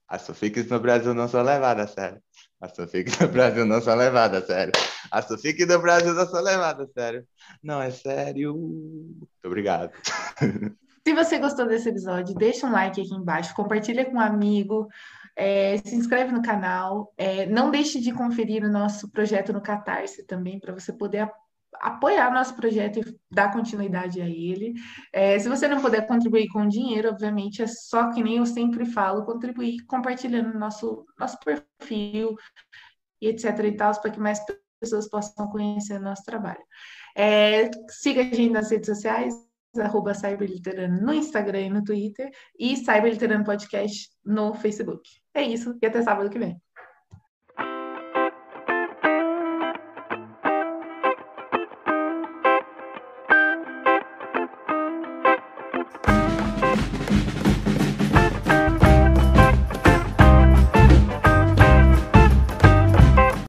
As 0.07 0.25
fanfics 0.25 0.67
no 0.67 0.80
Brasil 0.80 1.13
não 1.13 1.28
são 1.28 1.43
levadas 1.43 1.91
a 1.91 1.93
sério. 1.93 2.21
As 2.59 2.75
fanfics 2.75 3.19
no 3.19 3.27
Brasil 3.27 3.65
não 3.65 3.79
são 3.81 3.95
levadas 3.95 4.43
a 4.43 4.47
sério. 4.47 4.73
As 5.11 5.27
fanfics 5.27 5.67
do 5.67 5.79
Brasil 5.79 6.13
não 6.13 6.27
são 6.27 6.41
levadas 6.41 6.89
a 6.89 6.93
sério. 6.93 7.27
Não, 7.63 7.81
é 7.81 7.91
sério. 7.91 8.55
Muito 8.55 9.27
obrigado. 9.45 9.91
Se 11.07 11.13
você 11.13 11.39
gostou 11.39 11.65
desse 11.67 11.87
episódio, 11.87 12.35
deixa 12.35 12.67
um 12.67 12.71
like 12.71 12.99
aqui 12.99 13.13
embaixo, 13.13 13.55
compartilha 13.55 14.03
com 14.03 14.17
um 14.17 14.19
amigo, 14.19 14.89
é, 15.37 15.77
se 15.77 15.95
inscreve 15.95 16.33
no 16.33 16.41
canal. 16.41 17.13
É, 17.15 17.45
não 17.45 17.71
deixe 17.71 18.01
de 18.01 18.11
conferir 18.11 18.63
o 18.63 18.69
nosso 18.69 19.09
projeto 19.09 19.53
no 19.53 19.61
Catarse 19.61 20.25
também, 20.25 20.59
para 20.59 20.73
você 20.73 20.91
poder 20.91 21.19
apoiar 21.19 21.46
nosso 22.34 22.55
projeto 22.55 22.99
e 22.99 23.20
dar 23.32 23.51
continuidade 23.51 24.22
a 24.22 24.28
ele. 24.28 24.74
É, 25.13 25.38
se 25.39 25.49
você 25.49 25.68
não 25.68 25.82
puder 25.82 26.07
contribuir 26.07 26.47
com 26.47 26.68
dinheiro, 26.68 27.09
obviamente, 27.09 27.61
é 27.61 27.68
só 27.68 28.11
que 28.11 28.24
nem 28.24 28.38
eu 28.38 28.45
sempre 28.45 28.86
falo, 28.86 29.26
contribuir 29.26 29.86
compartilhando 29.86 30.57
nosso, 30.57 31.05
nosso 31.20 31.38
perfil 31.39 32.36
e 33.22 33.28
etc 33.30 33.59
e 33.63 33.72
tal, 33.74 33.99
para 33.99 34.11
que 34.11 34.20
mais 34.20 34.39
pessoas 34.80 35.09
possam 35.09 35.47
conhecer 35.49 35.99
nosso 35.99 36.24
trabalho. 36.24 36.63
É, 37.15 37.70
siga 37.89 38.22
a 38.22 38.24
gente 38.24 38.49
nas 38.49 38.70
redes 38.70 38.88
sociais, 38.88 39.34
arroba 39.80 40.13
Cyberliterano 40.13 41.01
no 41.01 41.13
Instagram 41.13 41.61
e 41.61 41.70
no 41.70 41.84
Twitter, 41.84 42.30
e 42.57 42.76
Cyberliterano 42.78 43.43
Podcast 43.43 44.09
no 44.26 44.53
Facebook. 44.53 45.09
É 45.34 45.41
isso, 45.41 45.78
e 45.82 45.86
até 45.86 46.01
sábado 46.01 46.30
que 46.30 46.39
vem. 46.39 46.61